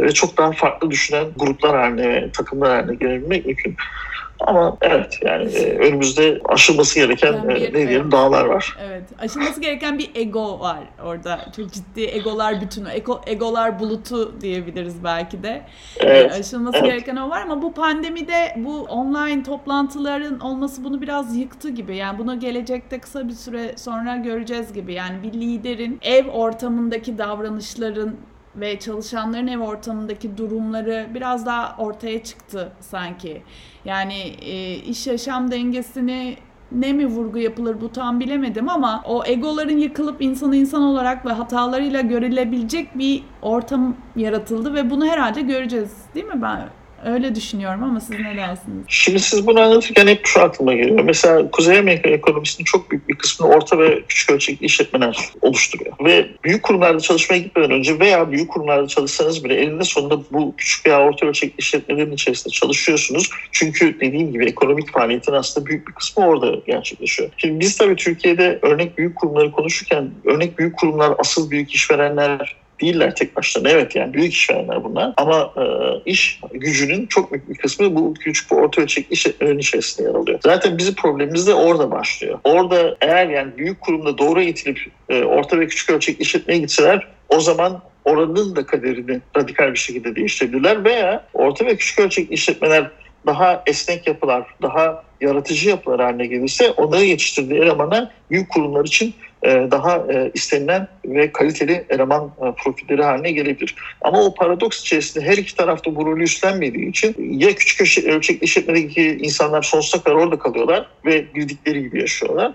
ve 0.02 0.12
çok 0.12 0.38
daha 0.38 0.52
farklı 0.52 0.92
düşünen 0.92 1.26
gruplar 1.36 1.76
haline, 1.80 2.32
takımlar 2.32 2.70
haline 2.72 2.96
gelebilmek 2.96 3.46
mümkün. 3.46 3.76
Ama 4.40 4.78
evet 4.82 5.20
yani 5.22 5.52
e, 5.52 5.78
önümüzde 5.78 6.42
aşılması 6.46 7.00
gereken 7.00 7.34
yani 7.34 7.50
bir, 7.50 7.56
e, 7.56 7.70
ne 7.70 7.74
diyelim 7.74 8.02
evet. 8.02 8.12
dağlar 8.12 8.46
var. 8.46 8.78
Evet. 8.88 9.04
Aşılması 9.20 9.62
gereken 9.62 10.00
bir 10.00 10.10
ego 10.16 10.60
var 10.60 10.80
orada. 11.04 11.40
Çok 11.56 11.72
ciddi 11.72 12.02
egolar 12.02 12.62
bütünü, 12.62 12.90
ego, 12.92 13.22
egolar 13.28 13.80
bulutu 13.80 14.42
diyebiliriz 14.42 15.04
belki 15.04 15.44
de. 15.44 15.62
Evet. 16.00 16.32
E, 16.32 16.36
aşılması 16.36 16.78
evet. 16.78 16.90
gereken 16.90 17.16
o 17.16 17.30
var 17.30 17.42
ama 17.42 17.62
bu 17.62 17.74
pandemide 17.74 18.56
bu 18.58 18.82
online 18.82 19.44
toplantıların 19.44 20.40
olması 20.40 20.84
bunu 20.84 21.02
biraz 21.02 21.38
yıktı 21.38 21.70
gibi. 21.70 21.96
Yani 21.96 22.20
bunu 22.20 22.40
gelecekte 22.40 23.00
kısa 23.00 23.28
bir 23.28 23.34
süre 23.34 23.78
sonra 23.78 24.16
göreceğiz 24.16 24.74
gibi. 24.74 24.94
Yani 24.94 25.24
bir 25.24 25.34
liderin 25.34 26.00
ev 26.02 26.28
ortamındaki 26.28 27.18
davranışların 27.18 28.16
ve 28.60 28.80
çalışanların 28.80 29.48
ev 29.48 29.60
ortamındaki 29.60 30.38
durumları 30.38 31.08
biraz 31.14 31.46
daha 31.46 31.76
ortaya 31.78 32.24
çıktı 32.24 32.72
sanki. 32.80 33.42
Yani 33.86 34.20
e, 34.42 34.76
iş 34.76 35.08
yaşam 35.08 35.52
dengesini 35.52 36.38
ne 36.72 36.94
mi 36.94 37.06
vurgu 37.06 37.38
yapılır 37.38 37.82
bu 37.82 37.92
tam 37.92 38.20
bilemedim 38.20 38.70
ama 38.70 39.04
o 39.06 39.26
egoların 39.26 39.78
yıkılıp 39.78 40.22
insanı 40.22 40.56
insan 40.56 40.82
olarak 40.82 41.26
ve 41.26 41.32
hatalarıyla 41.32 42.02
görülebilecek 42.02 42.98
bir 42.98 43.24
ortam 43.42 43.96
yaratıldı 44.16 44.74
ve 44.74 44.90
bunu 44.90 45.06
herhalde 45.06 45.42
göreceğiz 45.42 45.94
değil 46.16 46.26
mi 46.26 46.42
ben 46.42 46.70
Öyle 47.06 47.36
düşünüyorum 47.36 47.84
ama 47.84 48.00
siz 48.00 48.20
ne 48.20 48.38
dersiniz? 48.38 48.86
Şimdi 48.88 49.20
siz 49.20 49.48
bunu 49.48 49.62
anlatırken 49.62 50.08
hep 50.08 50.26
şu 50.26 50.42
aklıma 50.42 50.74
geliyor. 50.74 51.04
Mesela 51.04 51.52
Kuzey 51.52 51.80
Amerika 51.80 52.10
ekonomisinin 52.10 52.66
çok 52.66 52.92
büyük 52.92 53.10
bir 53.10 53.16
kısmını 53.16 53.52
orta 53.52 53.80
ve 53.80 54.04
küçük 54.08 54.32
ölçekli 54.32 54.66
işletmeler 54.66 55.18
oluşturuyor. 55.42 55.94
Ve 56.06 56.28
büyük 56.44 56.64
kurumlarda 56.64 57.00
çalışmaya 57.00 57.38
gitmeden 57.38 57.72
önce 57.72 58.00
veya 58.00 58.32
büyük 58.32 58.50
kurumlarda 58.50 58.88
çalışsanız 58.88 59.44
bile 59.44 59.56
elinde 59.56 59.84
sonunda 59.84 60.20
bu 60.32 60.56
küçük 60.58 60.86
veya 60.86 61.02
orta 61.02 61.26
ölçekli 61.26 61.58
işletmelerin 61.58 62.12
içerisinde 62.12 62.54
çalışıyorsunuz. 62.54 63.30
Çünkü 63.52 64.00
dediğim 64.00 64.32
gibi 64.32 64.46
ekonomik 64.46 64.94
faaliyetin 64.94 65.34
aslında 65.34 65.66
büyük 65.66 65.88
bir 65.88 65.94
kısmı 65.94 66.28
orada 66.28 66.56
gerçekleşiyor. 66.68 67.30
Şimdi 67.38 67.60
biz 67.60 67.78
tabii 67.78 67.96
Türkiye'de 67.96 68.60
örnek 68.62 68.98
büyük 68.98 69.16
kurumları 69.16 69.52
konuşurken 69.52 70.12
örnek 70.26 70.60
büyük 70.60 70.78
kurumlar 70.78 71.14
asıl 71.18 71.52
büyük 71.52 71.72
işverenler 71.72 72.56
değiller 72.82 73.16
tek 73.16 73.36
başlarına. 73.36 73.70
Evet 73.70 73.96
yani 73.96 74.14
büyük 74.14 74.34
işverenler 74.34 74.84
bunlar 74.84 75.14
ama 75.18 75.54
e, 75.58 75.66
iş 76.06 76.42
gücünün 76.52 77.06
çok 77.06 77.32
büyük 77.32 77.50
bir 77.50 77.56
kısmı 77.56 77.96
bu 77.96 78.14
küçük 78.14 78.52
ve 78.52 78.56
orta 78.56 78.82
ölçekli 78.82 79.14
işletmelerin 79.14 79.60
içerisinde 79.60 80.08
yer 80.08 80.16
alıyor. 80.16 80.40
Zaten 80.44 80.78
bizim 80.78 80.96
problemimiz 80.96 81.48
de 81.48 81.54
orada 81.54 81.92
başlıyor. 81.92 82.40
Orada 82.44 82.98
eğer 83.02 83.28
yani 83.28 83.58
büyük 83.58 83.82
kurumda 83.82 84.18
doğru 84.18 84.42
eğitilip 84.42 84.80
e, 85.10 85.24
orta 85.24 85.60
ve 85.60 85.68
küçük 85.68 85.90
ölçekli 85.90 86.22
işletmeye 86.22 86.60
gitseler 86.60 87.08
o 87.30 87.40
zaman 87.40 87.82
oranın 88.06 88.56
da 88.56 88.66
kaderini 88.66 89.20
radikal 89.38 89.72
bir 89.72 89.78
şekilde 89.78 90.16
değiştirebilirler 90.16 90.86
veya 90.86 91.26
orta 91.34 91.66
ve 91.66 91.76
küçük 91.76 92.00
ölçekli 92.00 92.34
işletmeler 92.34 92.92
daha 93.26 93.64
esnek 93.68 94.08
yapılar, 94.08 94.46
daha 94.62 95.04
yaratıcı 95.22 95.70
yapılar 95.70 96.02
haline 96.02 96.26
gelirse 96.26 96.72
onları 96.72 97.04
yetiştirdiği 97.04 97.60
elemana 97.60 98.12
büyük 98.32 98.50
kurumlar 98.50 98.86
için 98.86 99.14
daha 99.46 99.98
e, 99.98 100.32
istenilen 100.34 100.88
ve 101.06 101.32
kaliteli 101.32 101.86
eleman 101.90 102.32
e, 102.42 102.64
profilleri 102.64 103.04
haline 103.04 103.32
gelebilir. 103.32 103.76
Ama 104.02 104.22
o 104.22 104.34
paradoks 104.34 104.82
içerisinde 104.82 105.26
her 105.26 105.38
iki 105.38 105.56
tarafta 105.56 105.92
rolü 105.92 106.24
üstlenmediği 106.24 106.90
için 106.90 107.16
ya 107.40 107.56
küçük 107.56 108.06
ölçekli 108.06 108.46
işletmedeki 108.46 109.18
insanlar 109.22 109.62
sonsuza 109.62 110.04
kadar 110.04 110.16
orada 110.16 110.40
kalıyorlar 110.40 110.90
ve 111.06 111.34
bildikleri 111.36 111.84
gibi 111.84 112.00
yaşıyorlar. 112.00 112.52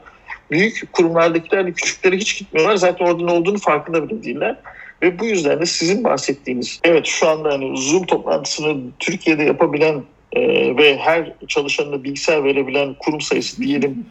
Büyük 0.50 0.92
kurumlardakiler 0.92 1.66
de 1.66 1.72
küçükleri 1.72 2.16
hiç 2.16 2.38
gitmiyorlar. 2.38 2.76
Zaten 2.76 3.04
orada 3.04 3.24
ne 3.24 3.30
olduğunu 3.30 3.58
farkında 3.58 4.08
bile 4.08 4.22
değiller. 4.22 4.56
Ve 5.02 5.18
bu 5.18 5.26
yüzden 5.26 5.60
de 5.60 5.66
sizin 5.66 6.04
bahsettiğiniz, 6.04 6.80
evet 6.84 7.06
şu 7.06 7.28
anda 7.28 7.52
hani 7.52 7.78
Zoom 7.78 8.06
toplantısını 8.06 8.76
Türkiye'de 8.98 9.42
yapabilen 9.42 10.02
e, 10.32 10.76
ve 10.76 10.96
her 10.96 11.32
çalışanına 11.48 12.04
bilgisayar 12.04 12.44
verebilen 12.44 12.94
kurum 12.94 13.20
sayısı 13.20 13.62
diyelim 13.62 14.06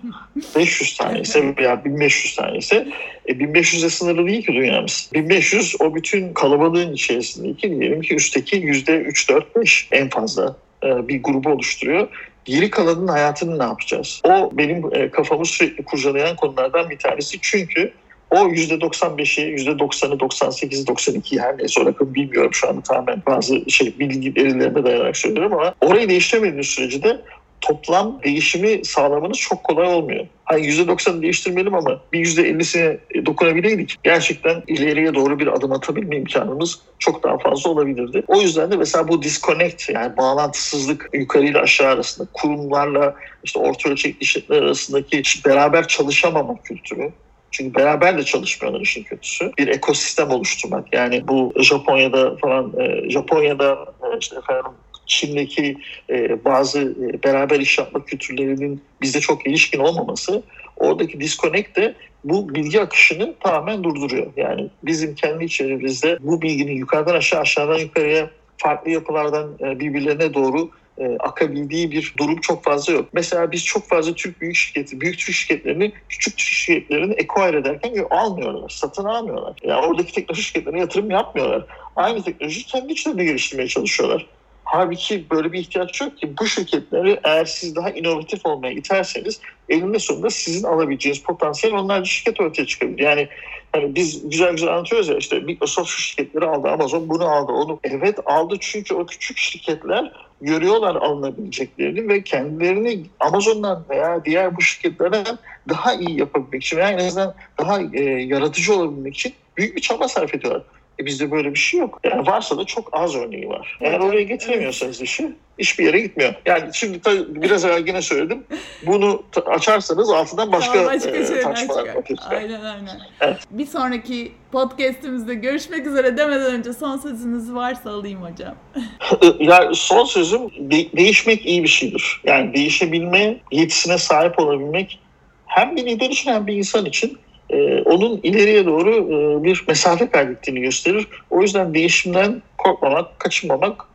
500 0.55 0.97
tane 0.97 1.19
ise 1.19 1.53
veya 1.57 1.85
1500 1.85 2.35
tane 2.35 2.57
ise 2.57 2.87
e, 3.25 3.33
1500'e 3.33 3.89
sınırlı 3.89 4.27
değil 4.27 4.45
ki 4.45 4.53
dünyamız. 4.53 5.09
1500 5.13 5.75
o 5.81 5.95
bütün 5.95 6.33
kalabalığın 6.33 6.93
içerisindeki 6.93 7.79
diyelim 7.79 8.01
ki 8.01 8.15
üstteki 8.15 8.61
%3-4-5 8.61 9.87
en 9.91 10.09
fazla 10.09 10.55
e, 10.83 11.07
bir 11.07 11.23
grubu 11.23 11.49
oluşturuyor. 11.49 12.07
Geri 12.45 12.69
kalanın 12.69 13.07
hayatını 13.07 13.59
ne 13.59 13.63
yapacağız? 13.63 14.21
O 14.23 14.51
benim 14.53 14.83
e, 14.91 15.09
kafamı 15.09 15.45
sürekli 15.45 15.83
kurcalayan 15.83 16.35
konulardan 16.35 16.89
bir 16.89 16.97
tanesi. 16.97 17.37
Çünkü 17.41 17.91
o 18.31 18.35
%95'i, 18.35 19.55
%90'ı, 19.55 20.17
98'i, 20.17 20.85
92'yi 20.85 21.41
her 21.41 21.57
neyse 21.57 21.81
o 21.81 21.85
rakam 21.85 22.13
bilmiyorum 22.13 22.53
şu 22.53 22.69
anda 22.69 22.81
tamamen 22.81 23.21
bazı 23.27 23.71
şey 23.71 23.99
bilgi 23.99 24.35
verilerine 24.35 24.83
dayanarak 24.83 25.17
söylüyorum 25.17 25.53
ama 25.53 25.73
orayı 25.81 26.09
değiştirmediğiniz 26.09 26.67
sürece 26.67 27.03
de 27.03 27.21
toplam 27.61 28.19
değişimi 28.23 28.85
sağlamanız 28.85 29.37
çok 29.37 29.63
kolay 29.63 29.87
olmuyor. 29.87 30.27
Hani 30.45 30.61
%90'ı 30.61 31.21
değiştirmeyelim 31.21 31.75
ama 31.75 32.01
bir 32.13 32.25
%50'sine 32.25 32.97
dokunabileydik. 33.25 33.95
Gerçekten 34.03 34.63
ileriye 34.67 35.13
doğru 35.13 35.39
bir 35.39 35.47
adım 35.47 35.71
atabilme 35.71 36.17
imkanımız 36.17 36.79
çok 36.99 37.23
daha 37.23 37.37
fazla 37.37 37.69
olabilirdi. 37.69 38.23
O 38.27 38.41
yüzden 38.41 38.71
de 38.71 38.77
mesela 38.77 39.07
bu 39.07 39.23
disconnect 39.23 39.89
yani 39.89 40.17
bağlantısızlık 40.17 41.09
yukarı 41.13 41.45
ile 41.45 41.59
aşağı 41.59 41.93
arasında 41.93 42.27
kurumlarla 42.33 43.15
işte 43.43 43.59
orta 43.59 43.89
ölçekli 43.89 44.23
işletmeler 44.23 44.61
arasındaki 44.61 45.23
beraber 45.45 45.87
çalışamama 45.87 46.55
kültürü 46.63 47.11
çünkü 47.51 47.75
beraber 47.75 48.17
de 48.17 48.23
çalışmıyorlar 48.23 48.81
işin 48.81 49.03
kötüsü. 49.03 49.51
Bir 49.57 49.67
ekosistem 49.67 50.29
oluşturmak. 50.29 50.93
Yani 50.93 51.27
bu 51.27 51.53
Japonya'da 51.57 52.35
falan 52.35 52.73
e, 52.79 53.09
Japonya'da 53.09 53.71
e, 54.03 54.17
işte 54.19 54.35
efendim 54.35 54.71
Çin'deki 55.05 55.77
e, 56.09 56.45
bazı 56.45 56.95
beraber 57.23 57.59
iş 57.59 57.77
yapma 57.77 58.05
kültürlerinin 58.05 58.83
bizde 59.01 59.19
çok 59.19 59.47
ilişkin 59.47 59.79
olmaması 59.79 60.43
oradaki 60.77 61.19
disconnect 61.19 61.75
de 61.75 61.95
bu 62.23 62.55
bilgi 62.55 62.81
akışını 62.81 63.33
tamamen 63.39 63.83
durduruyor. 63.83 64.27
Yani 64.37 64.69
bizim 64.83 65.15
kendi 65.15 65.43
içerimizde 65.43 66.17
bu 66.21 66.41
bilginin 66.41 66.75
yukarıdan 66.75 67.15
aşağı 67.15 67.41
aşağıdan 67.41 67.79
yukarıya 67.79 68.29
farklı 68.57 68.91
yapılardan 68.91 69.59
birbirlerine 69.59 70.33
doğru 70.33 70.69
e, 70.99 71.17
akabildiği 71.19 71.91
bir 71.91 72.13
durum 72.17 72.41
çok 72.41 72.63
fazla 72.63 72.93
yok. 72.93 73.09
Mesela 73.13 73.51
biz 73.51 73.65
çok 73.65 73.87
fazla 73.87 74.13
Türk 74.13 74.41
büyük 74.41 74.55
şirketi, 74.55 75.01
büyük 75.01 75.19
Türk 75.19 75.35
şirketlerini 75.35 75.91
küçük 76.09 76.37
Türk 76.37 76.47
şirketlerini 76.47 77.13
acquire 77.13 77.57
ederken 77.57 78.05
almıyorlar, 78.09 78.69
satın 78.69 79.05
almıyorlar. 79.05 79.53
Yani 79.63 79.85
oradaki 79.85 80.13
teknoloji 80.13 80.43
şirketlerine 80.43 80.79
yatırım 80.79 81.11
yapmıyorlar. 81.11 81.65
Aynı 81.95 82.23
teknoloji 82.23 82.65
kendi 82.65 82.93
içlerinde 82.93 83.23
geliştirmeye 83.23 83.67
çalışıyorlar. 83.67 84.25
Halbuki 84.63 85.29
böyle 85.29 85.51
bir 85.51 85.59
ihtiyaç 85.59 86.01
yok 86.01 86.17
ki 86.17 86.37
bu 86.39 86.45
şirketleri 86.45 87.19
eğer 87.23 87.45
siz 87.45 87.75
daha 87.75 87.89
inovatif 87.89 88.45
olmaya 88.45 88.73
iterseniz 88.73 89.41
elinde 89.69 89.99
sonunda 89.99 90.29
sizin 90.29 90.67
alabileceğiniz 90.67 91.23
potansiyel 91.23 91.75
onlarca 91.75 92.05
şirket 92.05 92.41
ortaya 92.41 92.65
çıkabilir. 92.65 92.99
Yani 92.99 93.27
hani 93.71 93.95
biz 93.95 94.29
güzel 94.29 94.51
güzel 94.51 94.69
anlatıyoruz 94.69 95.07
ya 95.07 95.17
işte 95.17 95.39
Microsoft 95.39 95.89
şu 95.89 96.01
şirketleri 96.01 96.45
aldı, 96.45 96.67
Amazon 96.67 97.09
bunu 97.09 97.25
aldı, 97.25 97.51
onu. 97.51 97.79
Evet 97.83 98.19
aldı 98.25 98.55
çünkü 98.59 98.93
o 98.93 99.05
küçük 99.05 99.37
şirketler 99.37 100.11
görüyorlar 100.41 100.95
alınabileceklerini 100.95 102.09
ve 102.09 102.23
kendilerini 102.23 103.01
Amazon'dan 103.19 103.83
veya 103.89 104.25
diğer 104.25 104.57
bu 104.57 104.61
şirketlerden 104.61 105.25
daha 105.69 105.93
iyi 105.93 106.19
yapabilmek 106.19 106.63
için 106.63 106.77
veya 106.77 106.89
en 106.89 106.97
azından 106.97 107.33
daha 107.57 107.81
e, 107.93 108.03
yaratıcı 108.03 108.75
olabilmek 108.75 109.15
için 109.15 109.33
büyük 109.57 109.75
bir 109.75 109.81
çaba 109.81 110.07
sarf 110.07 110.35
ediyorlar. 110.35 110.63
E 110.99 111.05
bizde 111.05 111.31
böyle 111.31 111.53
bir 111.53 111.59
şey 111.59 111.79
yok. 111.79 111.99
Yani 112.03 112.27
varsa 112.27 112.57
da 112.57 112.65
çok 112.65 112.89
az 112.91 113.15
örneği 113.15 113.49
var. 113.49 113.77
Eğer 113.81 113.99
oraya 113.99 114.23
getiremiyorsanız 114.23 115.01
işi 115.01 115.33
hiçbir 115.59 115.85
yere 115.85 115.99
gitmiyor. 115.99 116.33
Yani 116.45 116.69
şimdi 116.73 117.01
tabii 117.01 117.41
biraz 117.41 117.65
evvel 117.65 117.87
yine 117.87 118.01
söyledim. 118.01 118.43
Bunu 118.85 119.23
açarsanız 119.45 120.09
altından 120.09 120.51
başka, 120.51 120.73
tamam, 120.73 120.93
başka 120.93 121.09
e, 121.09 121.41
tartışmalar 121.41 121.87
Aynen 122.29 122.61
aynen. 122.61 122.99
Evet. 123.21 123.37
Bir 123.51 123.65
sonraki 123.65 124.31
podcastimizde 124.51 125.33
görüşmek 125.33 125.87
üzere 125.87 126.17
demeden 126.17 126.53
önce 126.53 126.73
son 126.73 126.97
sözünüz 126.97 127.53
varsa 127.53 127.91
alayım 127.91 128.21
hocam. 128.21 128.55
ya 129.39 129.71
son 129.73 130.05
sözüm 130.05 130.41
de- 130.71 130.97
değişmek 130.97 131.45
iyi 131.45 131.63
bir 131.63 131.67
şeydir. 131.67 132.21
Yani 132.23 132.53
değişebilme 132.53 133.37
yetisine 133.51 133.97
sahip 133.97 134.39
olabilmek 134.39 134.99
hem 135.45 135.75
bir 135.75 135.85
lider 135.85 136.09
için 136.09 136.31
hem 136.31 136.47
bir 136.47 136.53
insan 136.53 136.85
için 136.85 137.17
e, 137.49 137.81
onun 137.81 138.19
ileriye 138.23 138.65
doğru 138.65 138.95
e, 138.95 139.43
bir 139.43 139.65
mesafe 139.67 140.09
kaydettiğini 140.09 140.61
gösterir. 140.61 141.07
O 141.29 141.41
yüzden 141.41 141.73
değişimden 141.73 142.41
korkmamak, 142.57 143.19
kaçınmamak 143.19 143.85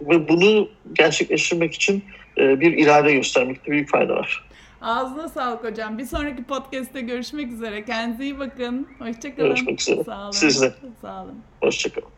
ve 0.00 0.28
bunu 0.28 0.68
gerçekleştirmek 0.92 1.74
için 1.74 2.04
e, 2.38 2.60
bir 2.60 2.72
irade 2.72 3.12
göstermekte 3.12 3.70
büyük 3.70 3.90
fayda 3.90 4.14
var. 4.14 4.44
Ağzına 4.82 5.28
sağlık 5.28 5.64
hocam. 5.64 5.98
Bir 5.98 6.04
sonraki 6.04 6.44
podcast'te 6.44 7.00
görüşmek 7.00 7.52
üzere. 7.52 7.84
Kendinize 7.84 8.24
iyi 8.24 8.38
bakın. 8.38 8.88
Hoşçakalın. 8.98 9.48
Görüşmek 9.48 9.80
üzere. 9.80 10.04
Sağ 10.04 10.22
olun. 10.22 10.30
Siz 10.30 10.62
de. 10.62 10.72
Sağ 11.02 11.22
olun. 11.22 11.40
Hoşçakalın. 11.60 12.08